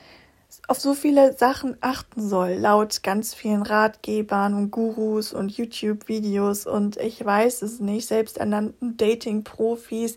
auf 0.68 0.80
so 0.80 0.94
viele 0.94 1.38
Sachen 1.38 1.78
achten 1.82 2.28
soll, 2.28 2.54
laut 2.54 3.04
ganz 3.04 3.34
vielen 3.34 3.64
Ratgebern 3.64 4.54
und 4.54 4.72
Gurus 4.72 5.34
und 5.34 5.56
YouTube-Videos 5.56 6.66
und 6.66 6.98
ich 6.98 7.24
weiß 7.24 7.62
es 7.62 7.80
nicht, 7.80 8.08
selbsternannten 8.08 8.98
Dating-Profis. 8.98 10.16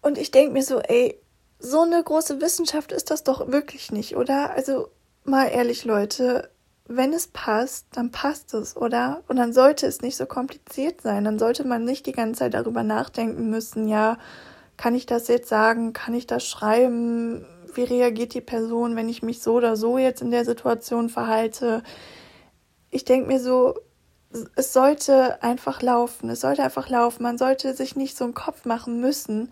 Und 0.00 0.18
ich 0.18 0.30
denke 0.30 0.52
mir 0.52 0.62
so, 0.62 0.80
ey, 0.80 1.18
so 1.58 1.80
eine 1.80 2.02
große 2.02 2.40
Wissenschaft 2.40 2.92
ist 2.92 3.10
das 3.10 3.22
doch 3.22 3.50
wirklich 3.52 3.92
nicht, 3.92 4.16
oder? 4.16 4.50
Also 4.50 4.88
mal 5.24 5.46
ehrlich, 5.46 5.84
Leute, 5.84 6.50
wenn 6.86 7.12
es 7.12 7.28
passt, 7.28 7.86
dann 7.92 8.10
passt 8.10 8.52
es, 8.54 8.76
oder? 8.76 9.22
Und 9.28 9.36
dann 9.36 9.52
sollte 9.52 9.86
es 9.86 10.02
nicht 10.02 10.16
so 10.16 10.26
kompliziert 10.26 11.00
sein. 11.00 11.24
Dann 11.24 11.38
sollte 11.38 11.64
man 11.64 11.84
nicht 11.84 12.06
die 12.06 12.12
ganze 12.12 12.40
Zeit 12.40 12.54
darüber 12.54 12.82
nachdenken 12.82 13.50
müssen, 13.50 13.88
ja, 13.88 14.18
kann 14.76 14.94
ich 14.94 15.06
das 15.06 15.28
jetzt 15.28 15.48
sagen, 15.48 15.92
kann 15.92 16.14
ich 16.14 16.26
das 16.26 16.44
schreiben, 16.44 17.46
wie 17.76 17.84
reagiert 17.84 18.34
die 18.34 18.40
Person, 18.40 18.96
wenn 18.96 19.08
ich 19.08 19.22
mich 19.22 19.42
so 19.42 19.54
oder 19.54 19.76
so 19.76 19.98
jetzt 19.98 20.22
in 20.22 20.30
der 20.30 20.44
Situation 20.44 21.08
verhalte. 21.08 21.82
Ich 22.90 23.04
denke 23.04 23.28
mir 23.28 23.40
so, 23.40 23.74
es 24.56 24.72
sollte 24.72 25.42
einfach 25.42 25.82
laufen, 25.82 26.30
es 26.30 26.40
sollte 26.40 26.62
einfach 26.62 26.88
laufen. 26.88 27.22
Man 27.22 27.38
sollte 27.38 27.74
sich 27.74 27.96
nicht 27.96 28.16
so 28.16 28.24
einen 28.24 28.34
Kopf 28.34 28.64
machen 28.64 29.00
müssen, 29.00 29.50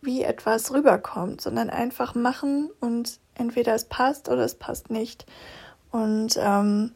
wie 0.00 0.22
etwas 0.22 0.72
rüberkommt, 0.72 1.40
sondern 1.40 1.70
einfach 1.70 2.14
machen 2.14 2.70
und 2.80 3.18
entweder 3.34 3.74
es 3.74 3.84
passt 3.84 4.28
oder 4.28 4.44
es 4.44 4.54
passt 4.54 4.90
nicht. 4.90 5.26
Und 5.90 6.38
ähm, 6.38 6.92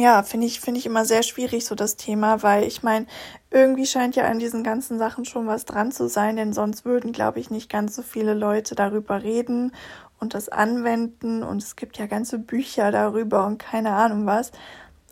ja, 0.00 0.22
finde 0.22 0.46
ich, 0.46 0.60
finde 0.60 0.80
ich 0.80 0.86
immer 0.86 1.04
sehr 1.04 1.22
schwierig, 1.22 1.66
so 1.66 1.74
das 1.74 1.96
Thema, 1.96 2.42
weil 2.42 2.64
ich 2.64 2.82
meine, 2.82 3.06
irgendwie 3.50 3.84
scheint 3.84 4.16
ja 4.16 4.24
an 4.24 4.38
diesen 4.38 4.64
ganzen 4.64 4.98
Sachen 4.98 5.26
schon 5.26 5.46
was 5.46 5.66
dran 5.66 5.92
zu 5.92 6.08
sein, 6.08 6.36
denn 6.36 6.54
sonst 6.54 6.86
würden, 6.86 7.12
glaube 7.12 7.38
ich, 7.38 7.50
nicht 7.50 7.68
ganz 7.68 7.96
so 7.96 8.02
viele 8.02 8.32
Leute 8.32 8.74
darüber 8.74 9.22
reden 9.22 9.72
und 10.18 10.32
das 10.32 10.48
anwenden 10.48 11.42
und 11.42 11.62
es 11.62 11.76
gibt 11.76 11.98
ja 11.98 12.06
ganze 12.06 12.38
Bücher 12.38 12.90
darüber 12.90 13.44
und 13.46 13.58
keine 13.58 13.90
Ahnung 13.92 14.24
was. 14.24 14.52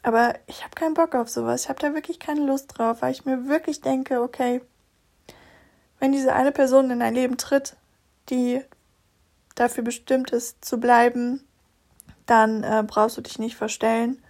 Aber 0.03 0.35
ich 0.47 0.65
habe 0.65 0.75
keinen 0.75 0.95
Bock 0.95 1.15
auf 1.15 1.29
sowas. 1.29 1.65
Ich 1.65 1.69
habe 1.69 1.81
da 1.81 1.93
wirklich 1.93 2.19
keine 2.19 2.47
Lust 2.47 2.79
drauf, 2.79 3.03
weil 3.03 3.13
ich 3.13 3.27
mir 3.27 3.47
wirklich 3.47 3.83
denke, 3.83 4.23
okay, 4.23 4.63
wenn 6.01 6.13
diese 6.13 6.33
eine 6.33 6.53
Person 6.53 6.91
in 6.91 7.01
dein 7.01 7.15
Leben 7.15 7.37
tritt, 7.37 7.77
die 8.31 8.63
dafür 9.55 9.85
bestimmt 9.85 10.31
ist 10.31 10.65
zu 10.65 10.81
bleiben, 10.81 11.45
dann 12.25 12.63
äh, 12.63 12.83
brauchst 12.87 13.19
du 13.19 13.21
dich 13.21 13.39
nicht 13.39 13.57
verstellen. 13.57 14.23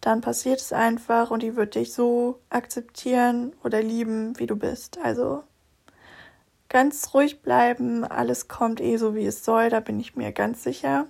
Dann 0.00 0.20
passiert 0.20 0.60
es 0.60 0.72
einfach 0.72 1.30
und 1.30 1.42
die 1.42 1.56
wird 1.56 1.74
dich 1.74 1.92
so 1.92 2.40
akzeptieren 2.48 3.52
oder 3.62 3.82
lieben, 3.82 4.38
wie 4.38 4.46
du 4.46 4.56
bist. 4.56 4.98
Also 5.02 5.42
ganz 6.70 7.12
ruhig 7.12 7.42
bleiben, 7.42 8.04
alles 8.04 8.48
kommt 8.48 8.80
eh 8.80 8.96
so, 8.96 9.14
wie 9.14 9.26
es 9.26 9.44
soll, 9.44 9.68
da 9.68 9.80
bin 9.80 10.00
ich 10.00 10.16
mir 10.16 10.32
ganz 10.32 10.62
sicher. 10.62 11.06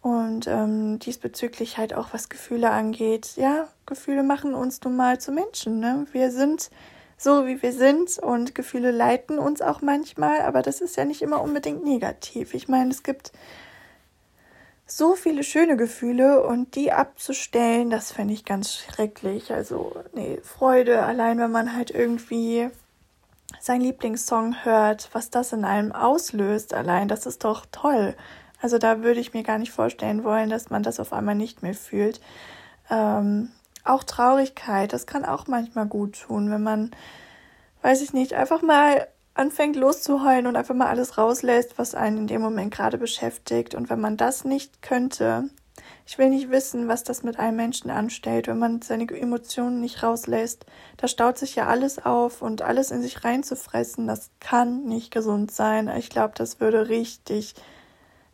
Und 0.00 0.46
ähm, 0.48 0.98
diesbezüglich 0.98 1.78
halt 1.78 1.94
auch 1.94 2.12
was 2.12 2.28
Gefühle 2.28 2.70
angeht. 2.70 3.36
Ja, 3.36 3.68
Gefühle 3.86 4.22
machen 4.22 4.54
uns 4.54 4.80
nun 4.82 4.96
mal 4.96 5.20
zu 5.20 5.30
Menschen. 5.30 5.78
Ne? 5.78 6.06
Wir 6.12 6.30
sind 6.30 6.70
so, 7.16 7.46
wie 7.46 7.62
wir 7.62 7.72
sind 7.72 8.18
und 8.18 8.54
Gefühle 8.54 8.90
leiten 8.90 9.38
uns 9.38 9.62
auch 9.62 9.80
manchmal, 9.80 10.40
aber 10.42 10.60
das 10.60 10.80
ist 10.80 10.96
ja 10.96 11.04
nicht 11.04 11.22
immer 11.22 11.40
unbedingt 11.40 11.84
negativ. 11.84 12.52
Ich 12.52 12.66
meine, 12.66 12.90
es 12.90 13.04
gibt 13.04 13.30
so 14.86 15.14
viele 15.14 15.42
schöne 15.42 15.76
Gefühle 15.76 16.44
und 16.44 16.74
die 16.74 16.92
abzustellen, 16.92 17.90
das 17.90 18.12
fände 18.12 18.34
ich 18.34 18.44
ganz 18.44 18.74
schrecklich. 18.74 19.52
Also, 19.52 19.94
nee, 20.14 20.38
Freude, 20.42 21.02
allein 21.02 21.38
wenn 21.38 21.50
man 21.50 21.74
halt 21.74 21.90
irgendwie 21.90 22.68
seinen 23.60 23.82
Lieblingssong 23.82 24.64
hört, 24.64 25.08
was 25.12 25.30
das 25.30 25.52
in 25.52 25.64
einem 25.64 25.92
auslöst, 25.92 26.74
allein, 26.74 27.08
das 27.08 27.26
ist 27.26 27.44
doch 27.44 27.66
toll. 27.70 28.14
Also 28.60 28.78
da 28.78 29.02
würde 29.02 29.20
ich 29.20 29.34
mir 29.34 29.42
gar 29.42 29.58
nicht 29.58 29.72
vorstellen 29.72 30.24
wollen, 30.24 30.50
dass 30.50 30.70
man 30.70 30.82
das 30.82 31.00
auf 31.00 31.12
einmal 31.12 31.34
nicht 31.34 31.62
mehr 31.62 31.74
fühlt. 31.74 32.20
Ähm, 32.90 33.50
auch 33.84 34.04
Traurigkeit, 34.04 34.92
das 34.92 35.06
kann 35.06 35.24
auch 35.24 35.48
manchmal 35.48 35.86
gut 35.86 36.20
tun, 36.22 36.50
wenn 36.50 36.62
man, 36.62 36.92
weiß 37.82 38.02
ich 38.02 38.12
nicht, 38.12 38.34
einfach 38.34 38.62
mal 38.62 39.08
anfängt 39.34 39.76
loszuheulen 39.76 40.46
und 40.46 40.56
einfach 40.56 40.74
mal 40.74 40.88
alles 40.88 41.18
rauslässt, 41.18 41.78
was 41.78 41.94
einen 41.94 42.18
in 42.18 42.26
dem 42.26 42.42
Moment 42.42 42.72
gerade 42.72 42.98
beschäftigt. 42.98 43.74
Und 43.74 43.90
wenn 43.90 44.00
man 44.00 44.16
das 44.16 44.44
nicht 44.44 44.82
könnte, 44.82 45.48
ich 46.06 46.18
will 46.18 46.28
nicht 46.28 46.50
wissen, 46.50 46.88
was 46.88 47.04
das 47.04 47.22
mit 47.22 47.38
einem 47.38 47.56
Menschen 47.56 47.90
anstellt, 47.90 48.48
wenn 48.48 48.58
man 48.58 48.82
seine 48.82 49.08
Emotionen 49.08 49.80
nicht 49.80 50.02
rauslässt. 50.02 50.66
Da 50.96 51.08
staut 51.08 51.38
sich 51.38 51.54
ja 51.54 51.66
alles 51.66 52.04
auf 52.04 52.42
und 52.42 52.62
alles 52.62 52.90
in 52.90 53.02
sich 53.02 53.24
reinzufressen, 53.24 54.06
das 54.06 54.30
kann 54.40 54.84
nicht 54.84 55.10
gesund 55.10 55.50
sein. 55.50 55.88
Ich 55.96 56.10
glaube, 56.10 56.34
das 56.36 56.60
würde 56.60 56.88
richtig 56.88 57.54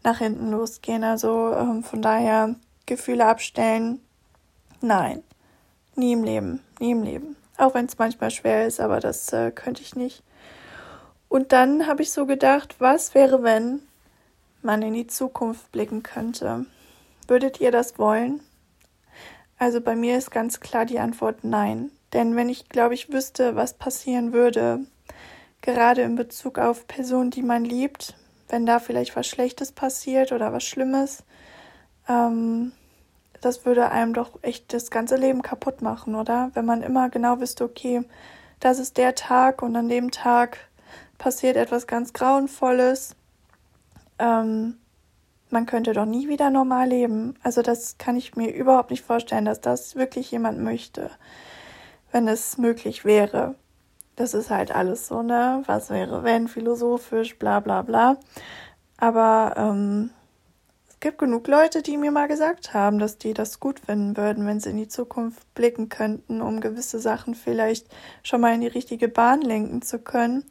nach 0.03 0.19
hinten 0.19 0.51
losgehen. 0.51 1.05
Also 1.05 1.53
ähm, 1.55 1.85
von 1.85 2.03
daher 2.03 2.57
Gefühle 2.87 3.27
abstellen, 3.27 4.01
nein. 4.81 5.23
Nie 5.95 6.13
im 6.13 6.25
Leben, 6.25 6.63
nie 6.81 6.93
im 6.93 7.03
Leben. 7.03 7.37
Auch 7.57 7.75
wenn 7.75 7.87
es 7.87 7.99
manchmal 7.99 8.31
schwer 8.31 8.67
ist, 8.67 8.81
aber 8.81 9.01
das 9.01 9.33
äh, 9.33 9.51
könnte 9.51 9.83
ich 9.83 9.97
nicht. 9.97 10.23
Und 11.29 11.53
dann 11.53 11.87
habe 11.87 12.03
ich 12.03 12.11
so 12.11 12.27
gedacht, 12.27 12.77
was 12.79 13.15
wäre, 13.15 13.43
wenn 13.43 13.81
man 14.63 14.83
in 14.83 14.95
die 14.95 15.07
Zukunft 15.07 15.71
blicken 15.73 16.03
könnte? 16.03 16.67
Würdet 17.27 17.61
ihr 17.61 17.71
das 17.71 17.99
wollen? 17.99 18.41
Also 19.59 19.81
bei 19.81 19.97
mir 19.97 20.17
ist 20.17 20.31
ganz 20.31 20.61
klar 20.61 20.87
die 20.87 20.99
Antwort 20.99 21.43
nein. 21.43 21.91
Denn 22.13 22.37
wenn 22.37 22.49
ich, 22.49 22.69
glaube 22.69 22.95
ich, 22.95 23.13
wüsste, 23.13 23.55
was 23.55 23.75
passieren 23.75 24.33
würde, 24.33 24.81
gerade 25.61 26.03
in 26.03 26.17
Bezug 26.17 26.59
auf 26.59 26.87
Personen, 26.87 27.31
die 27.31 27.43
man 27.43 27.65
liebt, 27.65 28.15
wenn 28.49 28.65
da 28.65 28.79
vielleicht 28.79 29.15
was 29.15 29.27
Schlechtes 29.27 29.73
passiert 29.73 30.33
oder 30.33 30.53
was 30.53 30.65
Schlimmes, 30.65 31.23
ähm, 32.09 32.73
das 33.41 33.67
würde 33.67 33.91
einem 33.91 34.15
doch 34.15 34.31
echt 34.43 34.73
das 34.73 34.91
ganze 34.91 35.17
Leben 35.17 35.43
kaputt 35.43 35.83
machen, 35.83 36.15
oder? 36.15 36.51
Wenn 36.55 36.65
man 36.65 36.83
immer 36.83 37.11
genau 37.11 37.41
wüsste, 37.41 37.65
okay, 37.65 38.03
das 38.61 38.79
ist 38.79 38.97
der 38.97 39.15
Tag 39.15 39.63
und 39.63 39.77
an 39.77 39.89
dem 39.89 40.11
Tag 40.11 40.68
passiert 41.19 41.57
etwas 41.57 41.87
ganz 41.87 42.13
Grauenvolles. 42.13 43.15
Ähm, 44.19 44.79
man 45.51 45.67
könnte 45.67 45.93
doch 45.93 46.05
nie 46.05 46.29
wieder 46.29 46.51
normal 46.51 46.89
leben. 46.89 47.35
Also 47.43 47.63
das 47.63 47.99
kann 47.99 48.17
ich 48.17 48.37
mir 48.37 48.55
überhaupt 48.55 48.91
nicht 48.91 49.05
vorstellen, 49.05 49.45
dass 49.45 49.61
das 49.61 49.97
wirklich 49.97 50.31
jemand 50.31 50.61
möchte, 50.61 51.11
wenn 52.13 52.29
es 52.29 52.59
möglich 52.59 53.05
wäre. 53.05 53.55
Das 54.17 54.35
ist 54.35 54.51
halt 54.51 54.73
alles 54.73 55.07
so, 55.07 55.23
ne? 55.23 55.63
Was 55.67 55.91
wäre, 55.91 56.25
wenn, 56.25 56.49
philosophisch, 56.49 57.39
bla 57.39 57.61
bla 57.61 57.83
bla. 57.83 58.17
Aber 58.97 59.55
ähm, 59.57 60.11
es 60.89 60.99
gibt 61.01 61.19
genug 61.19 61.47
Leute, 61.47 61.83
die 61.83 61.97
mir 61.97 62.11
mal 62.11 62.27
gesagt 62.27 62.75
haben, 62.75 62.99
dass 62.99 63.19
die 63.19 63.33
das 63.33 63.61
gut 63.61 63.79
finden 63.79 64.17
würden, 64.17 64.45
wenn 64.47 64.59
sie 64.59 64.71
in 64.71 64.77
die 64.77 64.89
Zukunft 64.89 65.55
blicken 65.55 65.89
könnten, 65.89 66.43
um 66.43 66.61
gewisse 66.61 66.99
Sachen 66.99 67.37
vielleicht 67.37 67.87
schon 68.25 68.41
mal 68.41 68.55
in 68.55 68.61
die 68.61 68.67
richtige 68.67 69.07
Bahn 69.09 69.41
lenken 69.41 69.81
zu 69.81 70.01
können. 70.01 70.45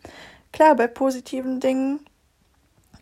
Klar, 0.51 0.75
bei 0.75 0.87
positiven 0.87 1.59
Dingen 1.59 1.99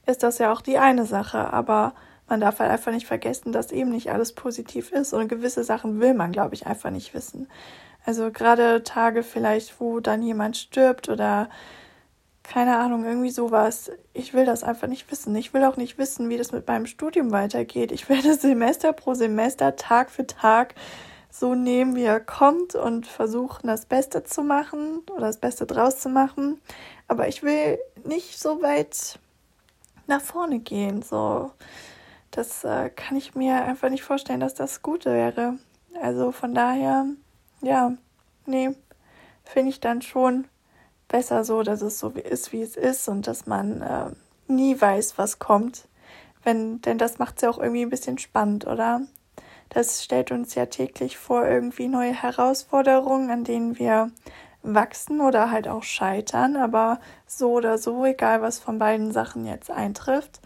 ist 0.06 0.24
das 0.24 0.38
ja 0.38 0.52
auch 0.52 0.62
die 0.62 0.78
eine 0.78 1.06
Sache, 1.06 1.54
aber 1.54 1.94
man 2.28 2.40
darf 2.40 2.60
halt 2.60 2.72
einfach 2.72 2.92
nicht 2.92 3.08
vergessen, 3.08 3.52
dass 3.52 3.72
eben 3.72 3.92
nicht 3.92 4.12
alles 4.12 4.34
positiv 4.34 4.92
ist 4.92 5.14
und 5.14 5.28
gewisse 5.28 5.64
Sachen 5.64 6.00
will 6.00 6.14
man, 6.14 6.32
glaube 6.32 6.56
ich, 6.56 6.66
einfach 6.66 6.90
nicht 6.90 7.14
wissen. 7.14 7.48
Also 8.06 8.32
gerade 8.32 8.84
Tage 8.84 9.24
vielleicht, 9.24 9.80
wo 9.80 10.00
dann 10.00 10.22
jemand 10.22 10.58
stirbt 10.58 11.10
oder 11.10 11.50
keine 12.44 12.78
Ahnung, 12.78 13.06
irgendwie 13.06 13.32
sowas. 13.32 13.92
Ich 14.14 14.34
will 14.34 14.46
das 14.46 14.64
einfach 14.64 14.88
nicht 14.88 15.10
wissen. 15.10 15.36
Ich 15.36 15.54
will 15.54 15.64
auch 15.64 15.78
nicht 15.78 15.98
wissen, 15.98 16.30
wie 16.30 16.38
das 16.38 16.52
mit 16.52 16.68
meinem 16.68 16.86
Studium 16.86 17.32
weitergeht. 17.32 17.92
Ich 17.92 18.08
werde 18.08 18.34
Semester 18.40 18.94
pro 18.94 19.16
Semester, 19.16 19.76
Tag 19.76 20.12
für 20.12 20.28
Tag 20.28 20.76
so 21.40 21.56
nehmen, 21.56 21.96
wie 21.96 22.04
er 22.04 22.20
kommt 22.20 22.76
und 22.76 23.08
versuchen, 23.08 23.68
das 23.68 23.86
Beste 23.86 24.24
zu 24.24 24.42
machen 24.42 25.02
oder 25.12 25.28
das 25.28 25.38
Beste 25.38 25.66
draus 25.66 26.00
zu 26.00 26.10
machen. 26.10 26.62
Aber 27.08 27.28
ich 27.28 27.44
will 27.44 27.78
nicht 28.04 28.40
so 28.40 28.62
weit 28.62 29.20
nach 30.08 30.22
vorne 30.22 30.60
gehen. 30.60 31.02
So, 31.02 31.52
das 32.32 32.64
äh, 32.64 32.90
kann 32.90 33.18
ich 33.18 33.36
mir 33.36 33.64
einfach 33.64 33.90
nicht 33.90 34.04
vorstellen, 34.04 34.40
dass 34.40 34.54
das 34.54 34.82
gut 34.82 35.06
wäre. 35.06 35.58
Also 36.02 36.32
von 36.32 36.54
daher, 36.54 37.06
ja, 37.62 37.94
nee, 38.46 38.72
finde 39.44 39.70
ich 39.70 39.80
dann 39.80 40.02
schon 40.02 40.46
besser 41.08 41.44
so, 41.44 41.64
dass 41.64 41.82
es 41.82 42.00
so 42.00 42.10
ist, 42.10 42.52
wie 42.52 42.62
es 42.62 42.76
ist 42.76 43.08
und 43.08 43.28
dass 43.28 43.46
man 43.46 43.82
äh, 43.82 44.12
nie 44.48 44.80
weiß, 44.80 45.18
was 45.18 45.40
kommt. 45.40 45.88
Wenn, 46.44 46.82
denn 46.82 46.98
das 46.98 47.20
macht 47.20 47.38
es 47.38 47.42
ja 47.42 47.50
auch 47.50 47.58
irgendwie 47.58 47.84
ein 47.84 47.90
bisschen 47.90 48.18
spannend, 48.18 48.68
oder? 48.68 49.02
Das 49.70 50.04
stellt 50.04 50.32
uns 50.32 50.56
ja 50.56 50.68
täglich 50.68 51.18
vor 51.18 51.46
irgendwie 51.46 51.88
neue 51.88 52.14
Herausforderungen, 52.14 53.30
an 53.30 53.44
denen 53.44 53.78
wir 53.78 54.12
wachsen 54.62 55.22
oder 55.22 55.52
halt 55.52 55.68
auch 55.68 55.84
scheitern. 55.84 56.56
Aber 56.56 57.00
so 57.28 57.52
oder 57.54 57.78
so, 57.78 58.06
egal 58.06 58.42
was 58.42 58.60
von 58.60 58.80
beiden 58.80 59.12
Sachen 59.12 59.46
jetzt 59.46 59.70
eintrifft, 59.70 60.42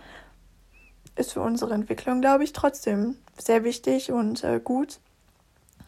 ist 1.15 1.33
für 1.33 1.41
unsere 1.41 1.73
Entwicklung, 1.73 2.21
glaube 2.21 2.43
ich, 2.43 2.53
trotzdem 2.53 3.17
sehr 3.37 3.63
wichtig 3.63 4.11
und 4.11 4.43
äh, 4.43 4.59
gut. 4.63 4.99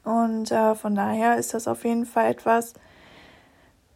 Und 0.04 0.52
äh, 0.52 0.76
von 0.76 0.96
daher 0.96 1.38
ist 1.38 1.54
das 1.54 1.68
auf 1.68 1.84
jeden 1.84 2.06
Fall 2.06 2.32
etwas, 2.32 2.74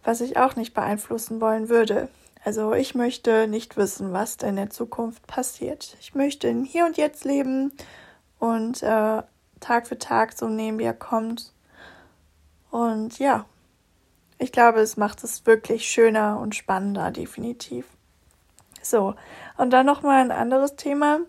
was 0.04 0.22
ich 0.22 0.38
auch 0.38 0.56
nicht 0.56 0.74
beeinflussen 0.74 1.42
wollen 1.42 1.68
würde. 1.70 2.10
Also 2.44 2.74
ich 2.74 2.94
möchte 2.94 3.48
nicht 3.48 3.76
wissen, 3.76 4.14
was 4.14 4.36
in 4.36 4.56
der 4.56 4.70
Zukunft 4.70 5.26
passiert. 5.26 5.98
Ich 6.00 6.14
möchte 6.14 6.48
in 6.48 6.64
Hier 6.64 6.86
und 6.86 6.96
Jetzt 6.96 7.26
leben 7.26 7.72
und 8.40 8.84
äh, 8.84 9.24
Tag 9.60 9.88
für 9.88 9.98
Tag 9.98 10.34
so 10.34 10.48
nehmen, 10.48 10.80
wie 10.80 10.84
er 10.84 10.94
kommt. 10.94 11.54
Und 12.72 13.20
ja, 13.20 13.46
ich 14.38 14.52
glaube, 14.52 14.80
es 14.80 14.98
macht 14.98 15.24
es 15.24 15.46
wirklich 15.46 15.88
schöner 15.88 16.40
und 16.40 16.56
spannender, 16.56 17.12
definitiv. 17.12 17.86
So, 18.82 19.16
und 19.58 19.72
dann 19.72 19.86
nochmal 19.86 20.22
ein 20.22 20.32
anderes 20.32 20.76
Thema. 20.76 21.20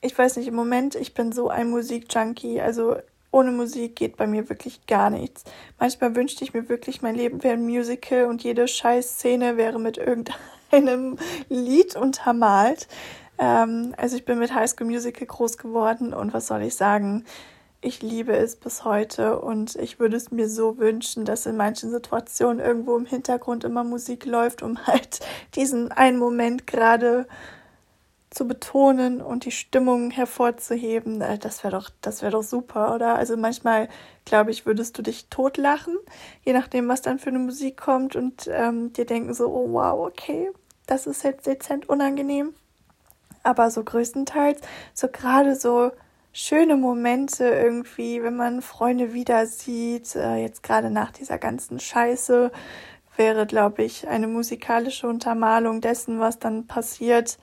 ich 0.00 0.16
weiß 0.16 0.36
nicht, 0.36 0.46
im 0.46 0.54
Moment, 0.54 0.94
ich 0.94 1.14
bin 1.14 1.32
so 1.32 1.48
ein 1.48 1.70
Musikjunkie. 1.70 2.60
Also 2.60 2.96
ohne 3.32 3.50
Musik 3.50 3.96
geht 3.96 4.16
bei 4.16 4.26
mir 4.26 4.48
wirklich 4.48 4.86
gar 4.86 5.10
nichts. 5.10 5.44
Manchmal 5.78 6.14
wünschte 6.14 6.44
ich 6.44 6.54
mir 6.54 6.68
wirklich, 6.68 7.02
mein 7.02 7.14
Leben 7.14 7.42
wäre 7.42 7.54
ein 7.54 7.64
Musical 7.64 8.26
und 8.26 8.42
jede 8.44 8.68
Scheißszene 8.68 9.56
wäre 9.56 9.78
mit 9.78 9.98
irgendeinem 9.98 11.18
Lied 11.48 11.96
untermalt. 11.96 12.88
Ähm, 13.38 13.94
also 13.96 14.16
ich 14.16 14.24
bin 14.24 14.38
mit 14.38 14.54
High 14.54 14.70
School 14.70 14.86
Musical 14.86 15.26
groß 15.26 15.58
geworden 15.58 16.14
und 16.14 16.32
was 16.32 16.46
soll 16.46 16.62
ich 16.62 16.76
sagen? 16.76 17.24
Ich 17.82 18.02
liebe 18.02 18.34
es 18.34 18.56
bis 18.56 18.84
heute 18.84 19.38
und 19.38 19.76
ich 19.76 20.00
würde 20.00 20.16
es 20.16 20.30
mir 20.30 20.48
so 20.48 20.78
wünschen, 20.78 21.24
dass 21.24 21.46
in 21.46 21.56
manchen 21.56 21.90
Situationen 21.90 22.58
irgendwo 22.58 22.96
im 22.96 23.06
Hintergrund 23.06 23.64
immer 23.64 23.84
Musik 23.84 24.24
läuft, 24.24 24.62
um 24.62 24.86
halt 24.86 25.20
diesen 25.54 25.92
einen 25.92 26.18
Moment 26.18 26.66
gerade 26.66 27.26
zu 28.30 28.46
betonen 28.46 29.22
und 29.22 29.44
die 29.44 29.50
Stimmung 29.50 30.10
hervorzuheben. 30.10 31.20
Äh, 31.20 31.38
das 31.38 31.64
wäre 31.64 31.76
doch, 31.76 31.90
das 32.00 32.22
wäre 32.22 32.32
doch 32.32 32.42
super, 32.42 32.94
oder? 32.94 33.16
Also 33.16 33.36
manchmal, 33.36 33.88
glaube 34.24 34.50
ich, 34.50 34.66
würdest 34.66 34.98
du 34.98 35.02
dich 35.02 35.28
totlachen, 35.28 35.96
je 36.44 36.52
nachdem, 36.52 36.88
was 36.88 37.02
dann 37.02 37.18
für 37.18 37.30
eine 37.30 37.38
Musik 37.38 37.76
kommt 37.76 38.16
und 38.16 38.48
ähm, 38.52 38.92
dir 38.92 39.06
denken 39.06 39.32
so, 39.32 39.48
oh 39.48 39.72
wow, 39.72 40.06
okay, 40.06 40.50
das 40.86 41.06
ist 41.06 41.24
jetzt 41.24 41.46
dezent 41.46 41.88
unangenehm. 41.88 42.54
Aber 43.46 43.70
so 43.70 43.84
größtenteils, 43.84 44.60
so 44.92 45.06
gerade 45.06 45.54
so 45.54 45.92
schöne 46.32 46.76
Momente 46.76 47.44
irgendwie, 47.44 48.22
wenn 48.24 48.36
man 48.36 48.60
Freunde 48.60 49.12
wieder 49.14 49.46
sieht, 49.46 50.16
äh, 50.16 50.36
jetzt 50.36 50.64
gerade 50.64 50.90
nach 50.90 51.12
dieser 51.12 51.38
ganzen 51.38 51.78
Scheiße, 51.78 52.50
wäre, 53.16 53.46
glaube 53.46 53.84
ich, 53.84 54.08
eine 54.08 54.26
musikalische 54.26 55.06
Untermalung 55.06 55.80
dessen, 55.80 56.18
was 56.18 56.40
dann 56.40 56.66
passiert, 56.66 57.38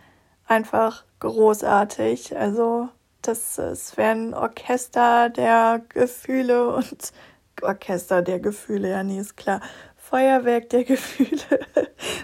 einfach 0.46 1.06
großartig. 1.20 2.38
Also, 2.38 2.90
das, 3.22 3.56
das 3.56 3.96
wäre 3.96 4.12
ein 4.12 4.34
Orchester 4.34 5.30
der 5.30 5.82
Gefühle 5.88 6.76
und 6.76 7.14
Orchester 7.62 8.22
der 8.22 8.42
Gefühle, 8.42 8.90
ja, 8.90 9.04
nee, 9.04 9.20
ist 9.20 9.38
klar. 9.38 9.62
Feuerwerk 9.96 10.70
der 10.70 10.84
Gefühle 10.84 11.62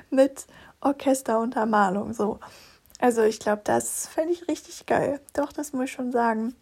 mit 0.10 0.48
Orchesteruntermalung, 0.82 2.12
so. 2.13 2.39
Also 3.00 3.24
ich 3.24 3.40
glaube, 3.40 3.62
das 3.64 4.08
fände 4.08 4.34
ich 4.34 4.48
richtig 4.48 4.86
geil. 4.86 5.22
Doch, 5.34 5.54
das 5.54 5.74
muss 5.74 5.86
ich 5.86 5.92
schon 5.92 6.12
sagen. 6.12 6.54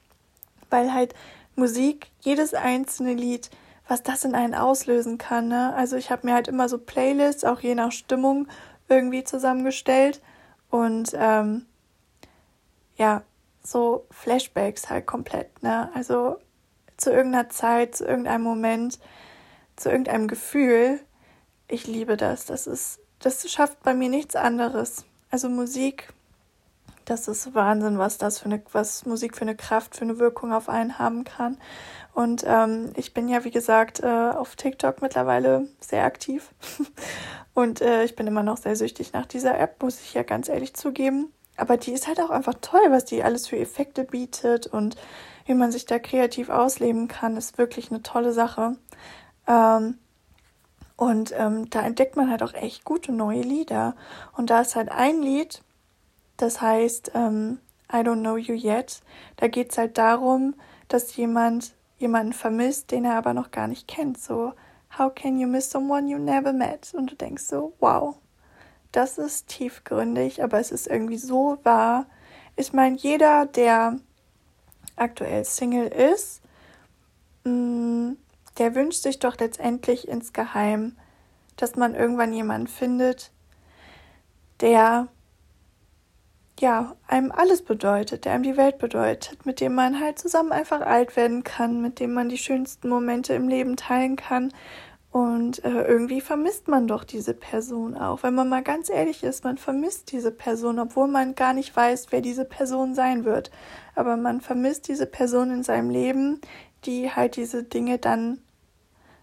Weil 0.70 0.94
halt 0.94 1.16
Musik, 1.56 2.12
jedes 2.22 2.54
einzelne 2.54 3.14
Lied, 3.16 3.50
was 3.88 4.04
das 4.04 4.24
in 4.24 4.36
einen 4.36 4.54
auslösen 4.54 5.18
kann. 5.18 5.48
Ne? 5.48 5.74
Also 5.74 5.96
ich 5.96 6.12
habe 6.12 6.28
mir 6.28 6.36
halt 6.36 6.48
immer 6.48 6.70
so 6.70 6.78
Playlists, 6.78 7.44
auch 7.44 7.60
je 7.60 7.74
nach 7.74 7.92
Stimmung, 7.92 8.48
irgendwie 8.88 9.24
zusammengestellt. 9.24 10.22
Und 10.70 11.12
ähm, 11.16 11.66
ja, 12.98 13.24
so 13.64 14.06
Flashbacks 14.12 14.90
halt 14.90 15.08
komplett. 15.08 15.64
Ne? 15.64 15.90
Also 15.96 16.38
zu 16.98 17.12
irgendeiner 17.12 17.50
Zeit, 17.50 17.96
zu 17.96 18.06
irgendeinem 18.06 18.44
Moment, 18.44 19.00
zu 19.76 19.90
irgendeinem 19.90 20.28
Gefühl. 20.28 21.00
Ich 21.68 21.88
liebe 21.88 22.16
das. 22.16 22.46
Das 22.46 22.68
ist, 22.68 23.00
das 23.20 23.50
schafft 23.50 23.82
bei 23.82 23.96
mir 23.96 24.10
nichts 24.10 24.36
anderes. 24.36 25.06
Also 25.32 25.50
Musik 25.50 26.14
das 27.08 27.28
ist 27.30 27.56
Wahnsinn, 27.56 27.98
was 27.98 28.18
das 28.18 28.40
für 28.40 28.46
eine, 28.46 28.62
was 28.74 29.06
Musik 29.06 29.36
für 29.36 29.44
eine 29.44 29.56
Kraft, 29.56 29.96
für 29.96 30.04
eine 30.04 30.20
Wirkung 30.20 30.54
auf 30.54 30.68
einen 30.68 31.00
haben 31.00 31.24
kann. 31.24 31.58
Und 32.14 32.44
ähm, 32.46 32.92
ich 32.96 33.14
bin 33.14 33.30
ja, 33.30 33.46
wie 33.46 33.52
gesagt, 33.52 34.02
äh, 34.02 34.08
auf 34.08 34.56
TikTok 34.56 35.02
mittlerweile 35.02 35.68
sehr 35.80 36.04
aktiv. 36.04 36.54
Und 37.54 37.82
äh, 37.82 38.04
ich 38.04 38.16
bin 38.16 38.28
immer 38.28 38.44
noch 38.44 38.58
sehr 38.58 38.76
süchtig 38.76 39.14
nach 39.14 39.26
dieser 39.26 39.58
App, 39.58 39.82
muss 39.82 40.02
ich 40.02 40.14
ja 40.14 40.24
ganz 40.24 40.50
ehrlich 40.50 40.74
zugeben. 40.74 41.32
Aber 41.56 41.78
die 41.78 41.94
ist 41.94 42.08
halt 42.08 42.20
auch 42.20 42.30
einfach 42.30 42.56
toll, 42.62 42.86
was 42.90 43.06
die 43.06 43.24
alles 43.24 43.48
für 43.48 43.58
Effekte 43.58 44.04
bietet 44.04 44.68
und 44.68 44.96
wie 45.46 45.54
man 45.54 45.72
sich 45.72 45.86
da 45.86 45.98
kreativ 45.98 46.50
ausleben 46.50 47.08
kann, 47.08 47.38
ist 47.38 47.58
wirklich 47.58 47.90
eine 47.90 48.04
tolle 48.04 48.34
Sache. 48.34 48.76
Ähm, 49.48 49.98
und 50.98 51.34
ähm, 51.38 51.70
da 51.70 51.82
entdeckt 51.82 52.18
man 52.18 52.30
halt 52.30 52.44
auch 52.44 52.54
echt 52.54 52.84
gute 52.84 53.12
neue 53.12 53.42
Lieder. 53.42 53.96
Und 54.36 54.50
da 54.50 54.62
ist 54.62 54.76
halt 54.76 54.92
ein 54.92 55.22
Lied, 55.22 55.62
das 56.38 56.62
heißt, 56.62 57.12
ähm, 57.16 57.60
I 57.92 57.98
don't 57.98 58.22
know 58.22 58.38
you 58.38 58.54
yet. 58.56 59.02
Da 59.38 59.48
geht 59.48 59.72
es 59.72 59.78
halt 59.78 59.98
darum, 59.98 60.56
dass 60.88 61.16
jemand 61.16 61.74
jemanden 61.98 62.34
vermisst, 62.34 62.92
den 62.92 63.06
er 63.06 63.16
aber 63.16 63.34
noch 63.34 63.52
gar 63.52 63.68
nicht 63.68 63.88
kennt. 63.88 64.20
So, 64.20 64.54
how 64.98 65.14
can 65.14 65.40
you 65.40 65.48
miss 65.48 65.70
someone 65.70 66.08
you 66.10 66.18
never 66.18 66.54
met? 66.54 66.94
Und 66.94 67.12
du 67.12 67.16
denkst 67.16 67.44
so, 67.44 67.74
wow, 67.80 68.16
das 68.92 69.18
ist 69.18 69.48
tiefgründig, 69.48 70.44
aber 70.44 70.60
es 70.60 70.72
ist 70.72 70.88
irgendwie 70.88 71.18
so 71.18 71.58
wahr. 71.64 72.06
Ich 72.56 72.74
meine, 72.74 72.96
jeder, 72.96 73.46
der 73.46 74.00
aktuell 74.96 75.46
Single 75.46 75.88
ist, 75.88 76.42
mm, 77.44 78.14
der 78.58 78.76
wünscht 78.76 79.04
sich 79.04 79.20
doch 79.20 79.38
letztendlich 79.38 80.08
insgeheim, 80.08 80.96
dass 81.56 81.76
man 81.76 81.96
irgendwann 81.96 82.34
jemanden 82.34 82.68
findet, 82.68 83.32
der 84.62 85.08
ja, 86.60 86.96
einem 87.08 87.32
alles 87.32 87.62
bedeutet, 87.62 88.26
der 88.26 88.34
einem 88.34 88.44
die 88.44 88.58
Welt 88.58 88.80
bedeutet, 88.80 89.46
mit 89.46 89.60
dem 89.60 89.76
man 89.76 90.00
halt 90.00 90.18
zusammen 90.18 90.52
einfach 90.52 90.82
alt 90.82 91.16
werden 91.16 91.44
kann, 91.44 91.82
mit 91.82 92.00
dem 92.00 92.14
man 92.14 92.30
die 92.30 92.38
schönsten 92.38 92.90
Momente 92.90 93.34
im 93.34 93.48
Leben 93.48 93.76
teilen 93.76 94.16
kann. 94.16 94.52
Und 95.12 95.64
äh, 95.64 95.84
irgendwie 95.84 96.22
vermisst 96.22 96.68
man 96.68 96.88
doch 96.88 97.04
diese 97.04 97.34
Person 97.34 97.96
auch. 97.96 98.24
Wenn 98.24 98.36
man 98.36 98.50
mal 98.50 98.62
ganz 98.62 98.90
ehrlich 98.90 99.24
ist, 99.24 99.44
man 99.44 99.58
vermisst 99.58 100.12
diese 100.12 100.32
Person, 100.32 100.80
obwohl 100.80 101.08
man 101.08 101.34
gar 101.34 101.54
nicht 101.54 101.76
weiß, 101.76 102.08
wer 102.12 102.22
diese 102.22 102.46
Person 102.46 102.94
sein 102.94 103.24
wird. 103.24 103.50
Aber 103.96 104.18
man 104.18 104.42
vermisst 104.42 104.88
diese 104.88 105.06
Person 105.06 105.52
in 105.52 105.64
seinem 105.64 105.90
Leben, 105.90 106.42
die 106.86 107.12
halt 107.12 107.36
diese 107.36 107.64
Dinge 107.64 107.98
dann 107.98 108.40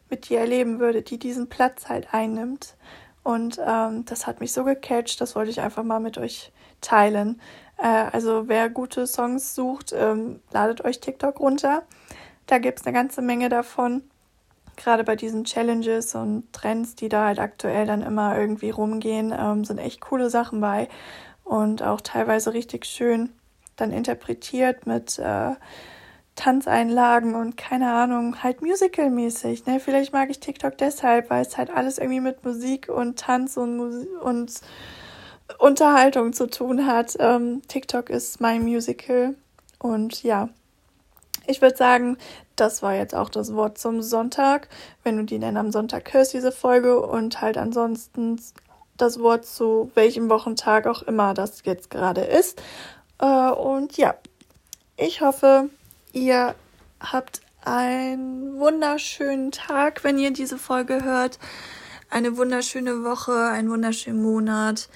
mit 0.08 0.28
dir 0.28 0.40
erleben 0.40 0.80
würde, 0.80 1.02
die 1.02 1.18
diesen 1.18 1.48
Platz 1.48 1.88
halt 1.88 2.12
einnimmt. 2.12 2.76
Und 3.22 3.60
ähm, 3.64 4.04
das 4.04 4.26
hat 4.26 4.40
mich 4.40 4.52
so 4.52 4.64
gecatcht, 4.64 5.20
das 5.20 5.34
wollte 5.34 5.50
ich 5.50 5.60
einfach 5.60 5.82
mal 5.82 6.00
mit 6.00 6.18
euch 6.18 6.52
teilen. 6.84 7.40
Äh, 7.78 8.06
also 8.12 8.48
wer 8.48 8.70
gute 8.70 9.06
Songs 9.06 9.54
sucht, 9.54 9.92
ähm, 9.92 10.40
ladet 10.52 10.84
euch 10.84 11.00
TikTok 11.00 11.40
runter. 11.40 11.82
Da 12.46 12.58
gibt 12.58 12.80
es 12.80 12.86
eine 12.86 12.94
ganze 12.94 13.22
Menge 13.22 13.48
davon. 13.48 14.02
Gerade 14.76 15.04
bei 15.04 15.16
diesen 15.16 15.44
Challenges 15.44 16.14
und 16.14 16.52
Trends, 16.52 16.96
die 16.96 17.08
da 17.08 17.26
halt 17.26 17.38
aktuell 17.38 17.86
dann 17.86 18.02
immer 18.02 18.36
irgendwie 18.36 18.70
rumgehen, 18.70 19.32
ähm, 19.36 19.64
sind 19.64 19.78
echt 19.78 20.00
coole 20.00 20.30
Sachen 20.30 20.60
bei. 20.60 20.88
Und 21.44 21.82
auch 21.82 22.00
teilweise 22.00 22.52
richtig 22.52 22.84
schön 22.86 23.30
dann 23.76 23.92
interpretiert 23.92 24.86
mit 24.86 25.18
äh, 25.18 25.52
Tanzeinlagen 26.36 27.34
und 27.34 27.56
keine 27.56 27.92
Ahnung, 27.92 28.42
halt 28.42 28.60
musical-mäßig. 28.62 29.66
Ne? 29.66 29.78
Vielleicht 29.78 30.12
mag 30.12 30.30
ich 30.30 30.40
TikTok 30.40 30.76
deshalb, 30.78 31.30
weil 31.30 31.42
es 31.42 31.56
halt 31.56 31.70
alles 31.70 31.98
irgendwie 31.98 32.20
mit 32.20 32.44
Musik 32.44 32.88
und 32.88 33.18
Tanz 33.18 33.56
und, 33.56 33.76
Musi 33.76 34.08
und 34.22 34.52
Unterhaltung 35.58 36.32
zu 36.32 36.48
tun 36.48 36.86
hat. 36.86 37.16
Ähm, 37.18 37.62
TikTok 37.68 38.10
ist 38.10 38.40
mein 38.40 38.62
Musical. 38.62 39.34
Und 39.78 40.22
ja, 40.22 40.48
ich 41.46 41.60
würde 41.60 41.76
sagen, 41.76 42.16
das 42.56 42.82
war 42.82 42.94
jetzt 42.94 43.14
auch 43.14 43.28
das 43.28 43.54
Wort 43.54 43.78
zum 43.78 44.02
Sonntag. 44.02 44.68
Wenn 45.02 45.16
du 45.16 45.24
die 45.24 45.38
denn 45.38 45.56
am 45.56 45.72
Sonntag 45.72 46.12
hörst, 46.14 46.32
diese 46.32 46.52
Folge. 46.52 47.00
Und 47.00 47.40
halt 47.40 47.58
ansonsten 47.58 48.40
das 48.96 49.18
Wort 49.18 49.44
zu 49.44 49.90
welchem 49.94 50.30
Wochentag 50.30 50.86
auch 50.86 51.02
immer 51.02 51.34
das 51.34 51.62
jetzt 51.64 51.90
gerade 51.90 52.22
ist. 52.22 52.62
Äh, 53.18 53.50
und 53.50 53.96
ja, 53.96 54.14
ich 54.96 55.20
hoffe, 55.20 55.68
ihr 56.12 56.54
habt 57.00 57.40
einen 57.64 58.58
wunderschönen 58.58 59.50
Tag, 59.50 60.04
wenn 60.04 60.18
ihr 60.18 60.32
diese 60.32 60.58
Folge 60.58 61.02
hört. 61.04 61.38
Eine 62.10 62.36
wunderschöne 62.36 63.02
Woche, 63.02 63.48
einen 63.48 63.70
wunderschönen 63.70 64.22
Monat 64.22 64.88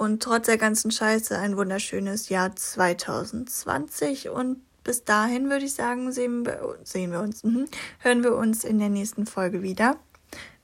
und 0.00 0.22
trotz 0.22 0.46
der 0.46 0.56
ganzen 0.56 0.90
Scheiße 0.90 1.38
ein 1.38 1.58
wunderschönes 1.58 2.30
Jahr 2.30 2.56
2020 2.56 4.30
und 4.30 4.62
bis 4.82 5.04
dahin 5.04 5.50
würde 5.50 5.66
ich 5.66 5.74
sagen, 5.74 6.10
sehen 6.10 6.46
wir, 6.46 6.78
sehen 6.84 7.12
wir 7.12 7.20
uns, 7.20 7.44
mh, 7.44 7.66
hören 7.98 8.24
wir 8.24 8.34
uns 8.34 8.64
in 8.64 8.78
der 8.78 8.88
nächsten 8.88 9.26
Folge 9.26 9.62
wieder, 9.62 9.98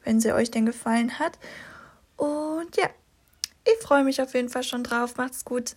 wenn 0.05 0.23
sie 0.23 0.33
euch 0.33 0.51
denn 0.51 0.65
gefallen 0.65 1.19
hat. 1.19 1.39
Und 2.17 2.79
ja, 2.79 2.89
ich 3.67 3.87
freue 3.87 4.05
mich 4.05 4.23
auf 4.23 4.33
jeden 4.33 4.49
Fall 4.49 4.63
schon 4.63 4.83
drauf. 4.83 5.19
Macht's 5.19 5.45
gut. 5.45 5.77